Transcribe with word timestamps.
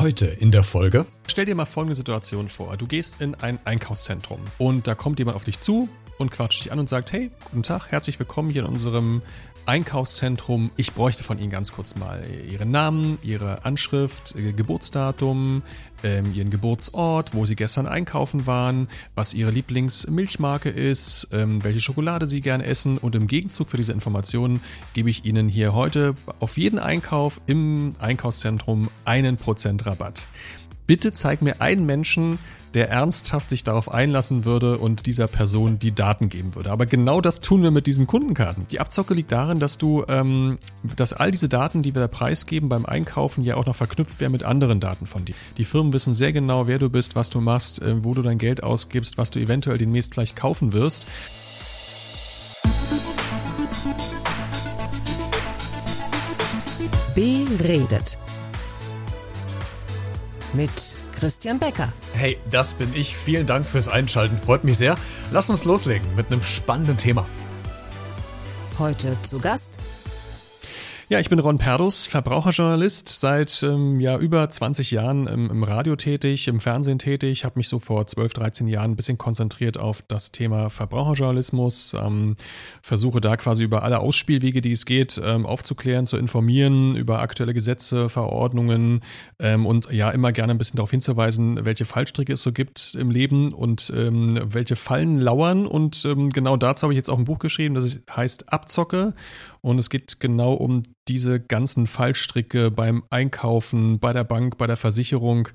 Heute 0.00 0.26
in 0.26 0.52
der 0.52 0.62
Folge. 0.62 1.06
Stell 1.26 1.44
dir 1.44 1.56
mal 1.56 1.64
folgende 1.64 1.96
Situation 1.96 2.48
vor. 2.48 2.76
Du 2.76 2.86
gehst 2.86 3.20
in 3.20 3.34
ein 3.34 3.58
Einkaufszentrum 3.64 4.38
und 4.56 4.86
da 4.86 4.94
kommt 4.94 5.18
jemand 5.18 5.34
auf 5.34 5.42
dich 5.42 5.58
zu 5.58 5.88
und 6.18 6.30
quatscht 6.30 6.64
dich 6.64 6.72
an 6.72 6.78
und 6.78 6.88
sagt, 6.88 7.12
hey, 7.12 7.30
guten 7.44 7.62
Tag, 7.62 7.90
herzlich 7.90 8.18
willkommen 8.18 8.50
hier 8.50 8.62
in 8.62 8.68
unserem 8.68 9.22
Einkaufszentrum. 9.66 10.70
Ich 10.76 10.94
bräuchte 10.94 11.24
von 11.24 11.38
Ihnen 11.38 11.50
ganz 11.50 11.72
kurz 11.72 11.94
mal 11.94 12.22
Ihren 12.50 12.70
Namen, 12.70 13.18
Ihre 13.22 13.64
Anschrift, 13.64 14.34
Ihr 14.36 14.52
Geburtsdatum, 14.52 15.62
ähm, 16.02 16.32
Ihren 16.34 16.50
Geburtsort, 16.50 17.34
wo 17.34 17.44
Sie 17.44 17.54
gestern 17.54 17.86
einkaufen 17.86 18.46
waren, 18.46 18.88
was 19.14 19.34
Ihre 19.34 19.50
Lieblingsmilchmarke 19.50 20.70
ist, 20.70 21.28
ähm, 21.32 21.62
welche 21.62 21.80
Schokolade 21.80 22.26
Sie 22.26 22.40
gern 22.40 22.62
essen 22.62 22.98
und 22.98 23.14
im 23.14 23.26
Gegenzug 23.26 23.68
für 23.68 23.76
diese 23.76 23.92
Informationen 23.92 24.60
gebe 24.94 25.10
ich 25.10 25.24
Ihnen 25.24 25.48
hier 25.48 25.74
heute 25.74 26.14
auf 26.40 26.56
jeden 26.56 26.78
Einkauf 26.78 27.40
im 27.46 27.94
Einkaufszentrum 27.98 28.88
einen 29.04 29.36
Prozent 29.36 29.84
Rabatt. 29.84 30.26
Bitte 30.88 31.12
zeig 31.12 31.42
mir 31.42 31.60
einen 31.60 31.84
Menschen, 31.84 32.38
der 32.72 32.88
ernsthaft 32.88 33.50
sich 33.50 33.62
darauf 33.62 33.92
einlassen 33.92 34.46
würde 34.46 34.78
und 34.78 35.04
dieser 35.04 35.26
Person 35.26 35.78
die 35.78 35.92
Daten 35.92 36.30
geben 36.30 36.54
würde. 36.54 36.70
Aber 36.70 36.86
genau 36.86 37.20
das 37.20 37.40
tun 37.40 37.62
wir 37.62 37.70
mit 37.70 37.86
diesen 37.86 38.06
Kundenkarten. 38.06 38.66
Die 38.70 38.80
Abzocke 38.80 39.12
liegt 39.12 39.30
darin, 39.30 39.60
dass 39.60 39.76
du, 39.76 40.06
ähm, 40.08 40.56
dass 40.96 41.12
all 41.12 41.30
diese 41.30 41.50
Daten, 41.50 41.82
die 41.82 41.94
wir 41.94 42.00
da 42.00 42.08
preisgeben 42.08 42.70
beim 42.70 42.86
Einkaufen, 42.86 43.44
ja 43.44 43.56
auch 43.56 43.66
noch 43.66 43.76
verknüpft 43.76 44.18
werden 44.18 44.32
mit 44.32 44.44
anderen 44.44 44.80
Daten 44.80 45.04
von 45.04 45.26
dir. 45.26 45.34
Die 45.58 45.66
Firmen 45.66 45.92
wissen 45.92 46.14
sehr 46.14 46.32
genau, 46.32 46.66
wer 46.68 46.78
du 46.78 46.88
bist, 46.88 47.14
was 47.14 47.28
du 47.28 47.42
machst, 47.42 47.82
äh, 47.82 48.02
wo 48.02 48.14
du 48.14 48.22
dein 48.22 48.38
Geld 48.38 48.62
ausgibst, 48.62 49.18
was 49.18 49.30
du 49.30 49.40
eventuell 49.40 49.76
demnächst 49.76 50.14
vielleicht 50.14 50.36
kaufen 50.36 50.72
wirst. 50.72 51.06
Beredet. 57.14 58.16
Mit 60.58 60.96
Christian 61.16 61.60
Becker. 61.60 61.92
Hey, 62.14 62.36
das 62.50 62.74
bin 62.74 62.92
ich. 62.92 63.16
Vielen 63.16 63.46
Dank 63.46 63.64
fürs 63.64 63.86
Einschalten. 63.86 64.36
Freut 64.36 64.64
mich 64.64 64.76
sehr. 64.76 64.96
Lass 65.30 65.48
uns 65.50 65.64
loslegen 65.64 66.16
mit 66.16 66.32
einem 66.32 66.42
spannenden 66.42 66.96
Thema. 66.96 67.28
Heute 68.76 69.16
zu 69.22 69.38
Gast 69.38 69.78
ja, 71.10 71.18
ich 71.20 71.30
bin 71.30 71.38
Ron 71.38 71.56
Perdus, 71.56 72.06
Verbraucherjournalist, 72.06 73.08
seit 73.08 73.62
ähm, 73.62 73.98
ja, 73.98 74.18
über 74.18 74.48
20 74.50 74.90
Jahren 74.90 75.26
im, 75.26 75.50
im 75.50 75.62
Radio 75.62 75.96
tätig, 75.96 76.48
im 76.48 76.60
Fernsehen 76.60 76.98
tätig, 76.98 77.46
habe 77.46 77.58
mich 77.58 77.68
so 77.70 77.78
vor 77.78 78.06
12, 78.06 78.34
13 78.34 78.68
Jahren 78.68 78.90
ein 78.90 78.96
bisschen 78.96 79.16
konzentriert 79.16 79.78
auf 79.78 80.02
das 80.06 80.32
Thema 80.32 80.68
Verbraucherjournalismus, 80.68 81.94
ähm, 81.98 82.34
versuche 82.82 83.22
da 83.22 83.38
quasi 83.38 83.64
über 83.64 83.84
alle 83.84 84.00
Ausspielwege, 84.00 84.60
die 84.60 84.72
es 84.72 84.84
geht, 84.84 85.18
ähm, 85.24 85.46
aufzuklären, 85.46 86.04
zu 86.04 86.18
informieren, 86.18 86.94
über 86.94 87.20
aktuelle 87.20 87.54
Gesetze, 87.54 88.10
Verordnungen 88.10 89.00
ähm, 89.38 89.64
und 89.64 89.90
ja, 89.90 90.10
immer 90.10 90.32
gerne 90.32 90.52
ein 90.52 90.58
bisschen 90.58 90.76
darauf 90.76 90.90
hinzuweisen, 90.90 91.64
welche 91.64 91.86
Fallstricke 91.86 92.34
es 92.34 92.42
so 92.42 92.52
gibt 92.52 92.94
im 92.96 93.10
Leben 93.10 93.54
und 93.54 93.90
ähm, 93.96 94.38
welche 94.52 94.76
Fallen 94.76 95.22
lauern. 95.22 95.66
Und 95.66 96.04
ähm, 96.04 96.28
genau 96.28 96.58
dazu 96.58 96.82
habe 96.82 96.92
ich 96.92 96.98
jetzt 96.98 97.08
auch 97.08 97.18
ein 97.18 97.24
Buch 97.24 97.38
geschrieben, 97.38 97.76
das 97.76 98.02
heißt 98.14 98.52
Abzocke 98.52 99.14
und 99.62 99.78
es 99.78 99.88
geht 99.88 100.20
genau 100.20 100.52
um 100.52 100.82
diese 101.08 101.40
ganzen 101.40 101.86
Fallstricke 101.86 102.70
beim 102.70 103.02
Einkaufen, 103.10 103.98
bei 103.98 104.12
der 104.12 104.24
Bank, 104.24 104.58
bei 104.58 104.66
der 104.66 104.76
Versicherung. 104.76 105.48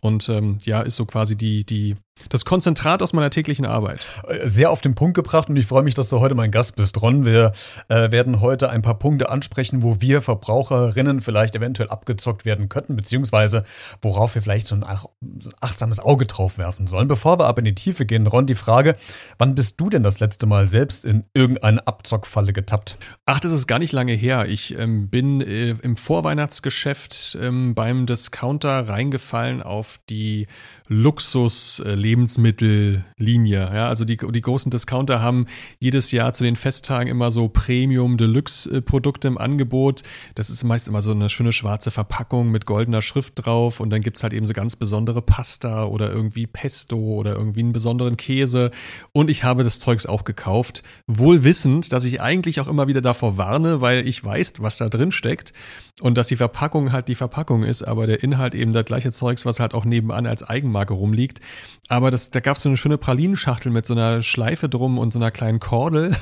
Und 0.00 0.28
ähm, 0.28 0.58
ja, 0.64 0.82
ist 0.82 0.96
so 0.96 1.06
quasi 1.06 1.36
die, 1.36 1.64
die 1.64 1.96
das 2.30 2.44
Konzentrat 2.44 3.02
aus 3.02 3.12
meiner 3.12 3.30
täglichen 3.30 3.66
Arbeit. 3.66 4.06
Sehr 4.44 4.70
auf 4.70 4.80
den 4.80 4.94
Punkt 4.94 5.14
gebracht 5.14 5.50
und 5.50 5.56
ich 5.56 5.66
freue 5.66 5.82
mich, 5.82 5.94
dass 5.94 6.08
du 6.08 6.18
heute 6.20 6.34
mein 6.34 6.50
Gast 6.50 6.74
bist, 6.76 7.00
Ron. 7.02 7.24
Wir 7.26 7.52
äh, 7.88 8.10
werden 8.10 8.40
heute 8.40 8.70
ein 8.70 8.82
paar 8.82 8.98
Punkte 8.98 9.28
ansprechen, 9.28 9.82
wo 9.82 10.00
wir 10.00 10.22
Verbraucherinnen 10.22 11.20
vielleicht 11.20 11.54
eventuell 11.54 11.90
abgezockt 11.90 12.44
werden 12.44 12.68
könnten, 12.68 12.96
beziehungsweise 12.96 13.64
worauf 14.00 14.34
wir 14.34 14.42
vielleicht 14.42 14.66
so 14.66 14.74
ein, 14.74 14.84
ach, 14.84 15.04
so 15.38 15.50
ein 15.50 15.54
achtsames 15.60 16.00
Auge 16.00 16.24
drauf 16.24 16.56
werfen 16.56 16.86
sollen. 16.86 17.06
Bevor 17.06 17.38
wir 17.38 17.46
aber 17.46 17.58
in 17.58 17.66
die 17.66 17.74
Tiefe 17.74 18.06
gehen, 18.06 18.26
Ron, 18.26 18.46
die 18.46 18.54
Frage, 18.54 18.94
wann 19.36 19.54
bist 19.54 19.78
du 19.80 19.90
denn 19.90 20.02
das 20.02 20.18
letzte 20.18 20.46
Mal 20.46 20.68
selbst 20.68 21.04
in 21.04 21.24
irgendeine 21.34 21.86
Abzockfalle 21.86 22.54
getappt? 22.54 22.96
Ach, 23.26 23.40
das 23.40 23.52
ist 23.52 23.66
gar 23.66 23.78
nicht 23.78 23.92
lange 23.92 24.14
her. 24.14 24.46
Ich 24.48 24.76
ähm, 24.78 24.95
bin 25.08 25.40
äh, 25.40 25.70
im 25.82 25.96
Vorweihnachtsgeschäft 25.96 27.38
ähm, 27.40 27.74
beim 27.74 28.06
Discounter 28.06 28.88
reingefallen 28.88 29.62
auf 29.62 29.98
die 30.08 30.46
Luxus-Lebensmittellinie. 30.88 33.70
Ja, 33.74 33.88
also 33.88 34.04
die, 34.04 34.16
die 34.16 34.40
großen 34.40 34.70
Discounter 34.70 35.20
haben 35.20 35.46
jedes 35.78 36.12
Jahr 36.12 36.32
zu 36.32 36.44
den 36.44 36.56
Festtagen 36.56 37.08
immer 37.08 37.30
so 37.30 37.48
Premium-Deluxe-Produkte 37.48 39.28
im 39.28 39.38
Angebot. 39.38 40.02
Das 40.34 40.50
ist 40.50 40.64
meist 40.64 40.88
immer 40.88 41.02
so 41.02 41.12
eine 41.12 41.28
schöne 41.28 41.52
schwarze 41.52 41.90
Verpackung 41.90 42.50
mit 42.50 42.66
goldener 42.66 43.02
Schrift 43.02 43.44
drauf 43.44 43.80
und 43.80 43.90
dann 43.90 44.00
gibt 44.00 44.16
es 44.16 44.22
halt 44.22 44.32
eben 44.32 44.46
so 44.46 44.52
ganz 44.52 44.76
besondere 44.76 45.22
Pasta 45.22 45.84
oder 45.84 46.10
irgendwie 46.10 46.46
Pesto 46.46 46.96
oder 46.96 47.34
irgendwie 47.34 47.60
einen 47.60 47.72
besonderen 47.72 48.16
Käse. 48.16 48.70
Und 49.12 49.30
ich 49.30 49.44
habe 49.44 49.64
das 49.64 49.80
Zeugs 49.80 50.06
auch 50.06 50.24
gekauft, 50.24 50.82
wohl 51.06 51.44
wissend, 51.44 51.92
dass 51.92 52.04
ich 52.04 52.20
eigentlich 52.20 52.60
auch 52.60 52.68
immer 52.68 52.86
wieder 52.86 53.00
davor 53.00 53.38
warne, 53.38 53.80
weil 53.80 54.06
ich 54.06 54.24
weiß, 54.24 54.54
was 54.58 54.76
da 54.76 54.85
drin 54.88 55.12
steckt 55.12 55.52
und 56.00 56.16
dass 56.16 56.28
die 56.28 56.36
Verpackung 56.36 56.92
halt 56.92 57.08
die 57.08 57.14
Verpackung 57.14 57.62
ist, 57.62 57.82
aber 57.82 58.06
der 58.06 58.22
Inhalt 58.22 58.54
eben 58.54 58.72
das 58.72 58.84
gleiche 58.84 59.12
Zeugs, 59.12 59.46
was 59.46 59.60
halt 59.60 59.74
auch 59.74 59.84
nebenan 59.84 60.26
als 60.26 60.42
Eigenmarke 60.42 60.94
rumliegt. 60.94 61.40
Aber 61.88 62.10
das, 62.10 62.30
da 62.30 62.40
gab 62.40 62.56
es 62.56 62.62
so 62.62 62.68
eine 62.68 62.76
schöne 62.76 62.98
Pralinenschachtel 62.98 63.70
mit 63.72 63.86
so 63.86 63.94
einer 63.94 64.22
Schleife 64.22 64.68
drum 64.68 64.98
und 64.98 65.12
so 65.12 65.18
einer 65.18 65.30
kleinen 65.30 65.60
Kordel. 65.60 66.14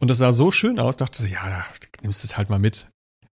Und 0.00 0.08
das 0.10 0.18
sah 0.18 0.32
so 0.32 0.52
schön 0.52 0.78
aus, 0.78 0.96
dachte 0.96 1.26
ich, 1.26 1.32
ja, 1.32 1.48
da 1.48 1.64
nimmst 2.02 2.22
du 2.22 2.26
es 2.26 2.36
halt 2.36 2.50
mal 2.50 2.60
mit. 2.60 2.88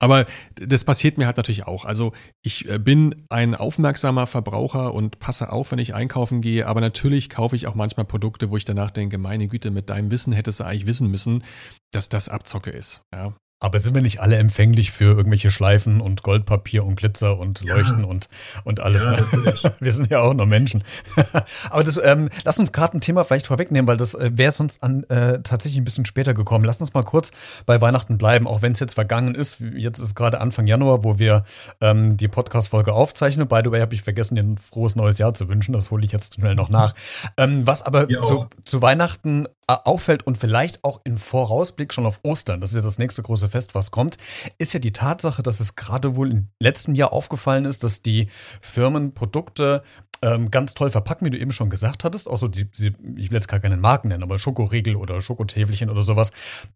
Aber 0.00 0.26
das 0.54 0.84
passiert 0.84 1.18
mir 1.18 1.26
halt 1.26 1.36
natürlich 1.36 1.66
auch. 1.66 1.84
Also 1.84 2.12
ich 2.42 2.68
äh, 2.68 2.78
bin 2.78 3.26
ein 3.30 3.54
aufmerksamer 3.54 4.26
Verbraucher 4.26 4.94
und 4.94 5.18
passe 5.18 5.50
auf, 5.50 5.72
wenn 5.72 5.80
ich 5.80 5.94
einkaufen 5.94 6.40
gehe. 6.40 6.66
Aber 6.66 6.80
natürlich 6.80 7.30
kaufe 7.30 7.56
ich 7.56 7.66
auch 7.66 7.74
manchmal 7.74 8.06
Produkte, 8.06 8.50
wo 8.50 8.56
ich 8.56 8.64
danach 8.64 8.90
denke, 8.90 9.18
meine 9.18 9.48
Güte, 9.48 9.70
mit 9.70 9.90
deinem 9.90 10.10
Wissen 10.10 10.32
hättest 10.32 10.60
du 10.60 10.64
eigentlich 10.64 10.86
wissen 10.86 11.10
müssen, 11.10 11.42
dass 11.90 12.08
das 12.08 12.28
Abzocke 12.28 12.70
ist. 12.70 13.02
Ja. 13.12 13.34
Aber 13.60 13.80
sind 13.80 13.94
wir 13.94 14.02
nicht 14.02 14.20
alle 14.20 14.36
empfänglich 14.36 14.92
für 14.92 15.16
irgendwelche 15.16 15.50
Schleifen 15.50 16.00
und 16.00 16.22
Goldpapier 16.22 16.84
und 16.84 16.94
Glitzer 16.94 17.38
und 17.38 17.64
Leuchten 17.64 18.02
ja. 18.02 18.06
und, 18.06 18.28
und 18.62 18.78
alles? 18.78 19.04
Ja, 19.04 19.12
ne? 19.12 19.26
wir 19.80 19.92
sind 19.92 20.10
ja 20.10 20.20
auch 20.20 20.32
nur 20.32 20.46
Menschen. 20.46 20.84
Aber 21.70 21.82
das, 21.82 22.00
ähm, 22.02 22.28
lass 22.44 22.60
uns 22.60 22.70
gerade 22.70 22.96
ein 22.96 23.00
Thema 23.00 23.24
vielleicht 23.24 23.48
vorwegnehmen, 23.48 23.88
weil 23.88 23.96
das 23.96 24.14
äh, 24.14 24.30
wäre 24.32 24.52
sonst 24.52 24.80
an, 24.84 25.02
äh, 25.04 25.40
tatsächlich 25.42 25.80
ein 25.80 25.84
bisschen 25.84 26.04
später 26.04 26.34
gekommen. 26.34 26.64
Lass 26.64 26.80
uns 26.80 26.94
mal 26.94 27.02
kurz 27.02 27.32
bei 27.66 27.80
Weihnachten 27.80 28.16
bleiben, 28.16 28.46
auch 28.46 28.62
wenn 28.62 28.72
es 28.72 28.80
jetzt 28.80 28.94
vergangen 28.94 29.34
ist. 29.34 29.60
Jetzt 29.74 29.98
ist 29.98 30.14
gerade 30.14 30.40
Anfang 30.40 30.68
Januar, 30.68 31.02
wo 31.02 31.18
wir 31.18 31.42
ähm, 31.80 32.16
die 32.16 32.28
Podcast-Folge 32.28 32.92
aufzeichnen. 32.92 33.48
By 33.48 33.62
the 33.64 33.72
way, 33.72 33.80
habe 33.80 33.94
ich 33.94 34.02
vergessen, 34.02 34.36
dir 34.36 34.42
ein 34.42 34.56
frohes 34.56 34.94
neues 34.94 35.18
Jahr 35.18 35.34
zu 35.34 35.48
wünschen. 35.48 35.72
Das 35.72 35.90
hole 35.90 36.04
ich 36.04 36.12
jetzt 36.12 36.34
schnell 36.34 36.54
noch 36.54 36.68
nach. 36.68 36.94
Ähm, 37.36 37.66
was 37.66 37.82
aber 37.82 38.08
zu, 38.08 38.46
zu 38.62 38.82
Weihnachten 38.82 39.48
auffällt 39.68 40.26
und 40.26 40.38
vielleicht 40.38 40.82
auch 40.82 41.00
in 41.04 41.16
Vorausblick 41.16 41.92
schon 41.92 42.06
auf 42.06 42.20
Ostern, 42.22 42.60
das 42.60 42.70
ist 42.70 42.76
ja 42.76 42.82
das 42.82 42.98
nächste 42.98 43.22
große 43.22 43.48
Fest, 43.48 43.74
was 43.74 43.90
kommt, 43.90 44.16
ist 44.58 44.72
ja 44.72 44.80
die 44.80 44.92
Tatsache, 44.92 45.42
dass 45.42 45.60
es 45.60 45.76
gerade 45.76 46.16
wohl 46.16 46.30
im 46.30 46.48
letzten 46.58 46.94
Jahr 46.94 47.12
aufgefallen 47.12 47.64
ist, 47.64 47.84
dass 47.84 48.02
die 48.02 48.28
Firmen 48.60 49.12
Produkte 49.14 49.82
ähm, 50.22 50.50
ganz 50.50 50.74
toll 50.74 50.90
verpacken, 50.90 51.26
wie 51.26 51.30
du 51.30 51.38
eben 51.38 51.52
schon 51.52 51.70
gesagt 51.70 52.04
hattest. 52.04 52.28
Auch 52.28 52.36
so, 52.36 52.48
die, 52.48 52.64
die, 52.64 52.94
ich 53.16 53.30
will 53.30 53.36
jetzt 53.36 53.48
gar 53.48 53.60
keinen 53.60 53.80
Marken 53.80 54.08
nennen, 54.08 54.22
aber 54.22 54.38
Schokoriegel 54.38 54.96
oder 54.96 55.20
Schokotäfelchen 55.20 55.90
oder 55.90 56.02
sowas. 56.02 56.32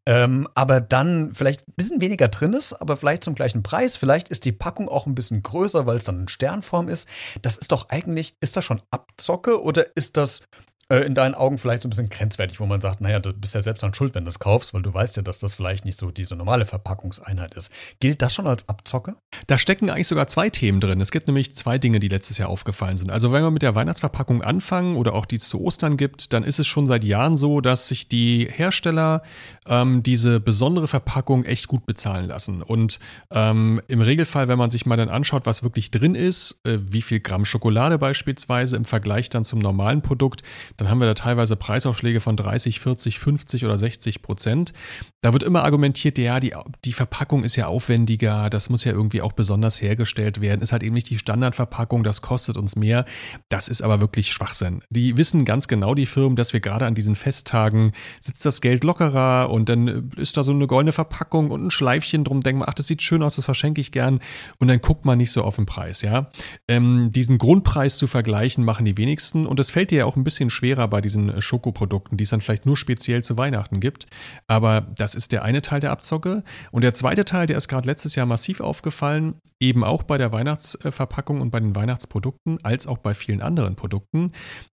Ähm, 0.07 0.49
aber 0.55 0.81
dann 0.81 1.33
vielleicht 1.33 1.67
ein 1.67 1.75
bisschen 1.77 2.01
weniger 2.01 2.29
drin 2.29 2.53
ist, 2.53 2.73
aber 2.75 2.97
vielleicht 2.97 3.25
zum 3.25 3.35
gleichen 3.35 3.63
Preis. 3.63 3.97
Vielleicht 3.97 4.29
ist 4.29 4.45
die 4.45 4.53
Packung 4.53 4.89
auch 4.89 5.07
ein 5.07 5.15
bisschen 5.15 5.43
größer, 5.43 5.87
weil 5.87 5.97
es 5.97 6.05
dann 6.05 6.21
in 6.21 6.29
Sternform 6.29 6.89
ist. 6.89 7.09
Das 7.43 7.57
ist 7.57 7.73
doch 7.73 7.89
eigentlich, 7.89 8.37
ist 8.41 8.57
das 8.57 8.65
schon 8.65 8.81
Abzocke 8.91 9.63
oder 9.63 9.97
ist 9.97 10.17
das 10.17 10.41
äh, 10.41 10.45
in 11.01 11.15
deinen 11.15 11.35
Augen 11.35 11.59
vielleicht 11.59 11.83
so 11.83 11.89
ein 11.89 11.91
bisschen 11.91 12.09
grenzwertig, 12.09 12.61
wo 12.61 12.67
man 12.67 12.81
sagt, 12.81 13.01
naja, 13.01 13.19
du 13.19 13.33
bist 13.33 13.55
ja 13.55 13.63
selbst 13.63 13.83
dann 13.83 13.95
schuld, 13.95 14.15
wenn 14.15 14.25
du 14.25 14.29
es 14.29 14.39
kaufst, 14.39 14.75
weil 14.75 14.83
du 14.83 14.93
weißt 14.93 15.17
ja, 15.17 15.23
dass 15.23 15.39
das 15.39 15.55
vielleicht 15.55 15.85
nicht 15.85 15.99
so 15.99 16.11
diese 16.11 16.37
normale 16.37 16.65
Verpackungseinheit 16.65 17.55
ist. 17.55 17.73
Gilt 18.01 18.23
das 18.23 18.35
schon 18.35 18.47
als 18.47 18.69
Abzocke? 18.69 19.17
Da 19.47 19.59
stecken 19.59 19.91
eigentlich 19.91 20.09
sogar 20.09 20.27
zwei 20.27 20.51
Themen 20.51 20.81
drin. 20.81 21.01
Es 21.01 21.11
gibt 21.11 21.27
nämlich 21.29 21.55
zwei 21.55 21.79
Dinge, 21.79 22.01
die 22.01 22.09
letztes 22.09 22.39
Jahr 22.39 22.49
aufgefallen 22.49 22.97
sind. 22.97 23.11
Also 23.11 23.33
wenn 23.33 23.43
wir 23.43 23.51
mit 23.51 23.63
der 23.63 23.75
Weihnachtsverpackung 23.75 24.43
anfangen 24.43 24.97
oder 24.97 25.15
auch 25.15 25.27
die 25.27 25.37
es 25.37 25.49
zu 25.49 25.61
Ostern 25.61 25.97
gibt, 25.97 26.33
dann 26.33 26.45
ist 26.45 26.59
es 26.59 26.67
schon 26.67 26.87
seit 26.87 27.05
Jahren 27.05 27.37
so, 27.37 27.61
dass 27.61 27.89
sich 27.89 28.09
die 28.09 28.49
Hersteller 28.51 29.23
ähm, 29.67 30.03
diese 30.03 30.41
besondere 30.41 30.89
Verpackung 30.89 31.45
echt 31.45 31.69
gut 31.69 31.87
bezahlen 31.87 32.27
lassen. 32.27 32.63
Und 32.63 32.99
ähm, 33.31 33.81
im 33.89 34.01
Regelfall, 34.01 34.49
wenn 34.49 34.59
man 34.59 34.71
sich 34.71 34.87
mal 34.87 34.97
dann 34.97 35.09
anschaut, 35.09 35.47
was 35.47 35.63
wirklich 35.63 35.91
drin 35.91 36.15
ist, 36.15 36.61
äh, 36.65 36.79
wie 36.81 37.03
viel 37.03 37.21
Gramm 37.21 37.45
Schokolade 37.45 37.99
beispielsweise 37.99 38.77
im 38.77 38.85
Vergleich 38.85 39.31
dann 39.31 39.45
zum 39.45 39.59
normalen 39.59 40.03
Produkt, 40.03 40.43
dann 40.83 40.91
haben 40.91 41.01
wir 41.01 41.07
da 41.07 41.15
teilweise 41.15 41.55
Preisaufschläge 41.55 42.21
von 42.21 42.37
30, 42.37 42.81
40, 42.81 43.21
50 43.21 43.65
oder 43.65 43.79
60 43.79 44.21
Prozent. 44.21 44.73
Da 45.21 45.33
wird 45.33 45.45
immer 45.45 45.63
argumentiert, 45.63 46.19
ja, 46.19 46.41
die, 46.41 46.55
die 46.85 46.93
Verpackung 46.93 47.45
ist 47.45 47.55
ja 47.55 47.69
aufwendiger, 47.69 48.51
das 48.51 48.69
muss 48.69 48.83
ja 48.83 48.91
irgendwie 48.91 49.23
auch 49.23 49.33
besonders 49.33 49.81
hergestellt 49.81 50.41
werden, 50.41 50.61
ist 50.61 50.73
halt 50.73 50.83
eben 50.83 50.95
nicht 50.95 51.09
die 51.09 51.19
Standardverpackung, 51.19 52.03
das 52.03 52.21
kostet 52.21 52.57
uns 52.57 52.75
mehr. 52.75 53.05
Das 53.49 53.69
ist 53.69 53.81
aber 53.83 54.01
wirklich 54.01 54.33
Schwachsinn. 54.33 54.83
Die 54.91 55.17
wissen 55.17 55.45
ganz 55.45 55.69
genau, 55.69 55.95
die 55.95 56.07
Firmen, 56.07 56.35
dass 56.35 56.53
wir 56.53 56.59
gerade 56.59 56.85
an 56.87 56.97
diesen 56.97 57.15
Festtagen 57.15 57.93
sitzt 58.21 58.45
das 58.45 58.61
Geld 58.61 58.83
lockerer 58.83 59.51
und 59.51 59.69
dann 59.69 60.11
ist 60.17 60.37
da 60.37 60.43
so 60.43 60.51
eine 60.51 60.67
goldene 60.67 60.91
Verpackung 60.91 61.53
und 61.53 61.65
ein 61.65 61.71
Schleifchen 61.71 62.25
drum, 62.25 62.41
denkt 62.41 62.59
man, 62.59 62.69
ach, 62.69 62.75
das 62.75 62.89
sieht 62.89 63.03
schön 63.03 63.23
aus, 63.23 63.37
das 63.37 63.45
verschenke 63.45 63.81
ich 63.81 63.93
gern 63.93 64.19
und 64.59 64.67
dann 64.67 64.81
guckt 64.81 65.05
man 65.05 65.19
nicht 65.19 65.31
so 65.31 65.45
auf 65.45 65.55
den 65.55 65.67
Preis, 65.67 66.03
ja. 66.03 66.27
Ähm, 66.67 67.13
diesen 67.13 67.39
Grundpreis 67.39 67.99
zu 67.99 68.09
vergleichen 68.09 68.65
machen 68.65 68.85
die 68.85 68.99
wenigsten 68.99 69.47
und 69.47 69.61
es 69.61 69.71
fällt 69.71 69.93
dir 69.93 69.99
ja 69.99 70.05
auch 70.07 70.17
ein 70.17 70.25
bisschen 70.25 70.51
schwerer 70.73 70.89
bei 70.89 71.01
diesen 71.01 71.41
Schokoprodukten, 71.41 72.17
die 72.17 72.25
es 72.25 72.31
dann 72.31 72.41
vielleicht 72.41 72.67
nur 72.67 72.77
speziell 72.77 73.23
zu 73.23 73.37
Weihnachten 73.37 73.81
gibt. 73.81 74.07
Aber 74.47 74.81
das 74.81 75.15
ist 75.15 75.33
der 75.33 75.43
eine 75.43 75.63
Teil 75.63 75.81
der 75.81 75.91
Abzocke 75.91 76.43
und 76.71 76.83
der 76.83 76.95
zweite 76.95 77.25
Teil, 77.25 77.47
der 77.47 77.57
ist 77.57 77.69
gerade 77.69 77.87
letztes 77.87 78.15
Jahr 78.15 78.27
massiv 78.27 78.61
aufgefallen, 78.61 79.35
eben 79.61 79.85
auch 79.85 80.03
bei 80.03 80.19
der 80.19 80.33
Weihnachtsverpackung 80.33 81.41
und 81.41 81.51
bei 81.51 81.61
den 81.61 81.77
Weihnachtsprodukten, 81.77 82.59
als 82.65 82.87
auch 82.87 82.99
bei 82.99 83.15
vielen 83.15 83.43
anderen 83.43 83.77
Produkten, 83.77 84.33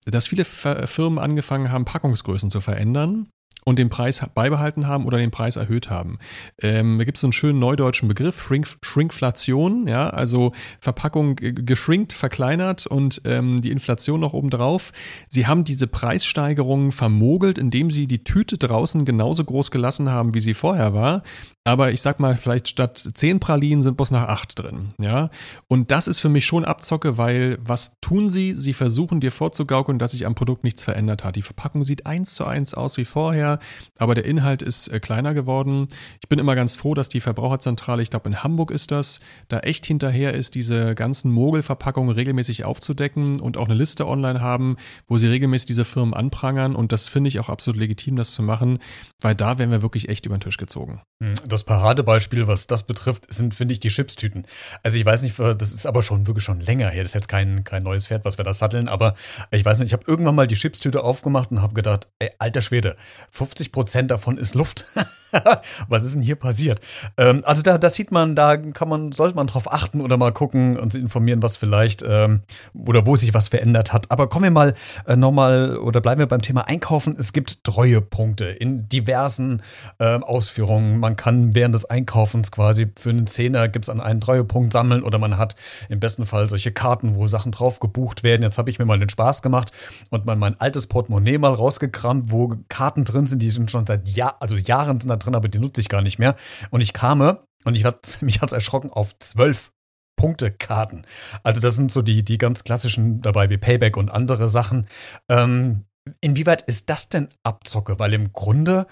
dass 0.05 0.26
viele 0.26 0.44
Firmen 0.44 1.19
angefangen 1.19 1.70
haben, 1.70 1.85
Packungsgrößen 1.85 2.50
zu 2.50 2.61
verändern 2.61 3.29
und 3.65 3.79
den 3.79 3.89
Preis 3.89 4.25
beibehalten 4.35 4.87
haben 4.87 5.07
oder 5.07 5.19
den 5.19 5.31
Preis 5.31 5.57
erhöht 5.57 5.91
haben. 5.91 6.19
Ähm, 6.61 6.99
da 6.99 7.05
gibt 7.05 7.17
es 7.17 7.25
einen 7.25 7.33
schönen 7.33 7.59
neudeutschen 7.59 8.09
Begriff, 8.09 8.41
Shrink, 8.41 8.69
Shrinkflation, 8.83 9.87
ja, 9.89 10.11
also 10.11 10.53
Verpackung 10.81 11.37
geschrinkt, 11.37 12.13
verkleinert 12.13 12.87
und 12.87 13.23
ähm, 13.25 13.61
die 13.61 13.71
Inflation 13.71 14.21
noch 14.21 14.35
obendrauf. 14.35 14.93
Sie 15.29 15.47
haben 15.47 15.65
diese 15.65 15.87
Preissteigerungen 15.87 16.93
vermogelt, 16.93 17.59
indem 17.59 17.91
sie 17.91 18.07
die 18.07 18.23
Tüte 18.23 18.59
draußen 18.59 19.05
genauso 19.05 19.45
groß 19.45 19.71
gelassen 19.71 20.11
haben, 20.11 20.35
wie 20.35 20.41
sie 20.41 20.55
vorher 20.55 20.95
war. 20.95 21.23
Aber 21.67 21.93
ich 21.93 22.03
sag 22.03 22.21
mal, 22.21 22.37
vielleicht 22.37 22.69
statt 22.69 23.09
zehn 23.15 23.41
Pralinen 23.41 23.83
sind 23.83 23.97
bloß 23.97 24.11
nach 24.11 24.29
acht 24.29 24.63
drin. 24.63 24.93
Ja. 25.01 25.31
Und 25.67 25.91
das 25.91 26.09
ist 26.09 26.21
für 26.21 26.29
mich 26.29 26.45
schon 26.45 26.67
Abzocke, 26.67 27.17
weil 27.17 27.57
was 27.59 28.01
tun 28.01 28.29
sie? 28.29 28.53
Sie 28.53 28.75
versuchen 28.75 29.21
dir 29.21 29.33
vorzugaukeln, 29.33 29.99
dass 29.99 30.13
sich 30.13 30.27
am 30.27 30.35
Produkt 30.35 30.63
nichts 30.63 30.85
verändert 30.85 31.25
hat. 31.25 31.37
Die 31.37 31.43
Verpackung 31.43 31.83
sieht 31.83 32.05
eins 32.05 32.35
zu 32.35 32.45
eins 32.45 32.75
aus 32.75 32.99
wie 32.99 33.07
vorher, 33.07 33.54
aber 33.99 34.15
der 34.15 34.25
Inhalt 34.25 34.62
ist 34.62 34.89
äh, 34.89 35.01
kleiner 35.01 35.35
geworden. 35.35 35.89
Ich 36.21 36.29
bin 36.29 36.39
immer 36.39 36.55
ganz 36.55 36.77
froh, 36.77 36.95
dass 36.95 37.09
die 37.09 37.21
Verbraucherzentrale, 37.21 38.03
ich 38.03 38.11
glaube 38.11 38.29
in 38.29 38.43
Hamburg 38.43 38.71
ist 38.71 38.91
das, 38.91 39.21
da 39.49 39.61
echt 39.61 39.87
hinterher 39.87 40.35
ist, 40.35 40.55
diese 40.55 40.95
ganzen 40.95 41.31
Mogelverpackungen 41.31 42.15
regelmäßig 42.15 42.65
aufzudecken 42.65 43.41
und 43.41 43.56
auch 43.56 43.67
eine 43.67 43.75
Liste 43.75 44.06
online 44.06 44.41
haben, 44.41 44.77
wo 45.06 45.19
sie 45.19 45.27
regelmäßig 45.27 45.67
diese 45.67 45.85
Firmen 45.85 46.15
anprangern. 46.15 46.75
Und 46.75 46.93
das 46.93 47.09
finde 47.09 47.29
ich 47.29 47.41
auch 47.41 47.49
absolut 47.49 47.79
legitim, 47.79 48.17
das 48.17 48.33
zu 48.33 48.43
machen, 48.43 48.79
weil 49.21 49.35
da 49.35 49.59
werden 49.59 49.71
wir 49.71 49.83
wirklich 49.83 50.09
echt 50.09 50.27
über 50.27 50.37
den 50.37 50.41
Tisch 50.41 50.56
gezogen. 50.56 51.01
Hm, 51.23 51.35
das 51.47 51.65
Paradebeispiel, 51.65 52.47
was 52.47 52.67
das 52.67 52.87
betrifft, 52.87 53.33
sind, 53.33 53.55
finde 53.55 53.73
ich, 53.73 53.81
die 53.81 53.89
Chipstüten. 53.89 54.47
Also 54.83 54.99
ich 54.99 55.05
weiß 55.05 55.23
nicht, 55.23 55.39
das 55.39 55.73
ist 55.73 55.87
aber 55.87 56.03
schon 56.03 56.27
wirklich 56.27 56.45
schon 56.45 56.61
länger 56.61 56.89
her. 56.89 57.03
Das 57.03 57.11
ist 57.11 57.15
jetzt 57.15 57.29
kein, 57.29 57.65
kein 57.65 57.83
neues 57.83 58.06
Pferd, 58.06 58.25
was 58.25 58.39
wir 58.39 58.45
da 58.45 58.53
satteln, 58.53 58.89
aber 58.89 59.15
ich 59.51 59.65
weiß 59.65 59.79
nicht, 59.79 59.89
ich 59.89 59.93
habe 59.93 60.05
irgendwann 60.06 60.35
mal 60.35 60.47
die 60.47 60.56
Chipstüte 60.56 61.03
aufgemacht 61.03 61.51
und 61.51 61.62
habe 61.62 61.75
gedacht, 61.75 62.09
ey, 62.19 62.31
alter 62.39 62.61
Schwede, 62.61 62.97
50 63.31 63.44
Prozent 63.73 64.11
davon 64.11 64.38
ist 64.38 64.55
Luft. 64.55 64.87
was 65.88 66.05
ist 66.05 66.14
denn 66.14 66.23
hier 66.23 66.37
passiert? 66.37 66.81
Ähm, 67.17 67.43
also 67.44 67.62
da, 67.62 67.79
das 67.79 67.94
sieht 67.94 68.12
man, 68.12 68.37
da 68.37 68.56
kann 68.56 68.88
man, 68.88 69.12
sollte 69.12 69.37
man 69.37 69.46
drauf 69.46 69.73
achten 69.73 70.00
oder 70.00 70.17
mal 70.17 70.32
gucken 70.32 70.79
und 70.79 70.93
sich 70.93 71.02
informieren, 71.02 71.43
was 71.43 71.56
vielleicht 71.56 72.05
ähm, 72.06 72.43
oder 72.75 73.06
wo 73.06 73.17
sich 73.17 73.35
was 73.35 73.49
verändert 73.49 73.93
hat. 73.93 74.11
Aber 74.11 74.29
kommen 74.29 74.44
wir 74.44 74.50
mal 74.50 74.75
äh, 75.06 75.17
nochmal 75.17 75.76
oder 75.76 76.00
bleiben 76.00 76.20
wir 76.20 76.26
beim 76.26 76.43
Thema 76.43 76.62
Einkaufen. 76.69 77.17
Es 77.19 77.32
gibt 77.32 77.64
Treuepunkte 77.64 78.46
in 78.46 78.88
diversen 78.88 79.62
äh, 79.99 80.17
Ausführungen. 80.20 80.99
Man 80.99 81.17
kann 81.17 81.55
während 81.55 81.75
des 81.75 81.85
Einkaufens 81.85 82.50
quasi 82.50 82.91
für 82.96 83.11
einen 83.11 83.26
Zehner 83.26 83.69
gibt 83.69 83.87
es 83.87 83.91
an 83.91 84.00
einen 84.00 84.20
Treuepunkt 84.20 84.73
sammeln 84.73 85.02
oder 85.02 85.19
man 85.19 85.38
hat 85.38 85.56
im 85.88 86.00
besten 86.00 86.26
Fall 86.26 86.49
solche 86.49 86.73
Karten, 86.73 87.17
wo 87.17 87.26
Sachen 87.26 87.52
drauf 87.52 87.81
gebucht 87.81 88.23
werden. 88.23 88.43
Jetzt 88.43 88.58
habe 88.58 88.70
ich 88.70 88.79
mir 88.79 88.85
mal 88.85 88.99
den 88.99 89.08
Spaß 89.08 89.43
gemacht 89.43 89.73
und 90.11 90.26
mal 90.26 90.37
mein 90.37 90.61
altes 90.61 90.87
Portemonnaie 90.87 91.38
mal 91.38 91.52
rausgekramt, 91.52 92.31
wo 92.31 92.55
Karten 92.69 93.05
drin 93.05 93.26
sind, 93.26 93.34
die 93.39 93.51
sind 93.51 93.71
schon 93.71 93.87
seit 93.87 94.09
Jahr, 94.09 94.37
also 94.41 94.57
Jahren 94.57 95.01
sind 95.01 95.09
da 95.09 95.17
drin, 95.17 95.35
aber 95.35 95.49
die 95.49 95.59
nutze 95.59 95.81
ich 95.81 95.89
gar 95.89 96.03
nicht 96.03 96.19
mehr. 96.19 96.37
Und 96.71 96.81
ich 96.81 96.93
kam 96.93 97.21
und 97.65 97.75
ich 97.75 97.85
hat, 97.85 98.19
mich 98.21 98.41
hat 98.41 98.51
es 98.51 98.55
erschrocken 98.55 98.91
auf 98.91 99.19
zwölf 99.19 99.73
Punktekarten. 100.17 101.07
Also 101.43 101.61
das 101.61 101.77
sind 101.77 101.91
so 101.91 102.03
die, 102.03 102.25
die 102.25 102.39
ganz 102.39 102.65
klassischen 102.65 103.21
dabei 103.21 103.51
wie 103.51 103.59
Payback 103.59 103.97
und 103.97 104.11
andere 104.11 104.49
Sachen. 104.49 104.87
Ähm, 105.29 105.85
inwieweit 106.21 106.63
ist 106.63 106.89
das 106.89 107.09
denn 107.09 107.29
Abzocke? 107.43 107.99
Weil 107.99 108.15
im 108.15 108.33
Grunde 108.33 108.87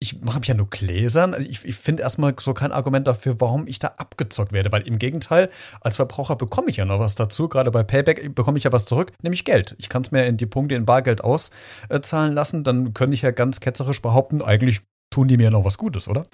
ich 0.00 0.20
mache 0.20 0.38
mich 0.38 0.48
ja 0.48 0.54
nur 0.54 0.70
gläsern. 0.70 1.34
Also 1.34 1.48
ich, 1.48 1.64
ich 1.64 1.74
finde 1.74 2.02
erstmal 2.02 2.34
so 2.38 2.54
kein 2.54 2.70
Argument 2.70 3.06
dafür, 3.06 3.40
warum 3.40 3.66
ich 3.66 3.78
da 3.78 3.94
abgezockt 3.96 4.52
werde. 4.52 4.70
Weil 4.70 4.82
im 4.82 4.98
Gegenteil, 4.98 5.50
als 5.80 5.96
Verbraucher 5.96 6.36
bekomme 6.36 6.70
ich 6.70 6.76
ja 6.76 6.84
noch 6.84 7.00
was 7.00 7.16
dazu. 7.16 7.48
Gerade 7.48 7.70
bei 7.70 7.82
Payback 7.82 8.34
bekomme 8.34 8.58
ich 8.58 8.64
ja 8.64 8.72
was 8.72 8.84
zurück, 8.84 9.12
nämlich 9.22 9.44
Geld. 9.44 9.74
Ich 9.78 9.88
kann 9.88 10.02
es 10.02 10.12
mir 10.12 10.26
in 10.26 10.36
die 10.36 10.46
Punkte 10.46 10.76
in 10.76 10.86
Bargeld 10.86 11.22
auszahlen 11.22 12.34
lassen. 12.34 12.62
Dann 12.62 12.94
könnte 12.94 13.14
ich 13.14 13.22
ja 13.22 13.32
ganz 13.32 13.60
ketzerisch 13.60 14.00
behaupten, 14.00 14.40
eigentlich 14.40 14.82
tun 15.10 15.26
die 15.26 15.36
mir 15.36 15.50
noch 15.50 15.64
was 15.64 15.78
Gutes, 15.78 16.06
oder? 16.06 16.26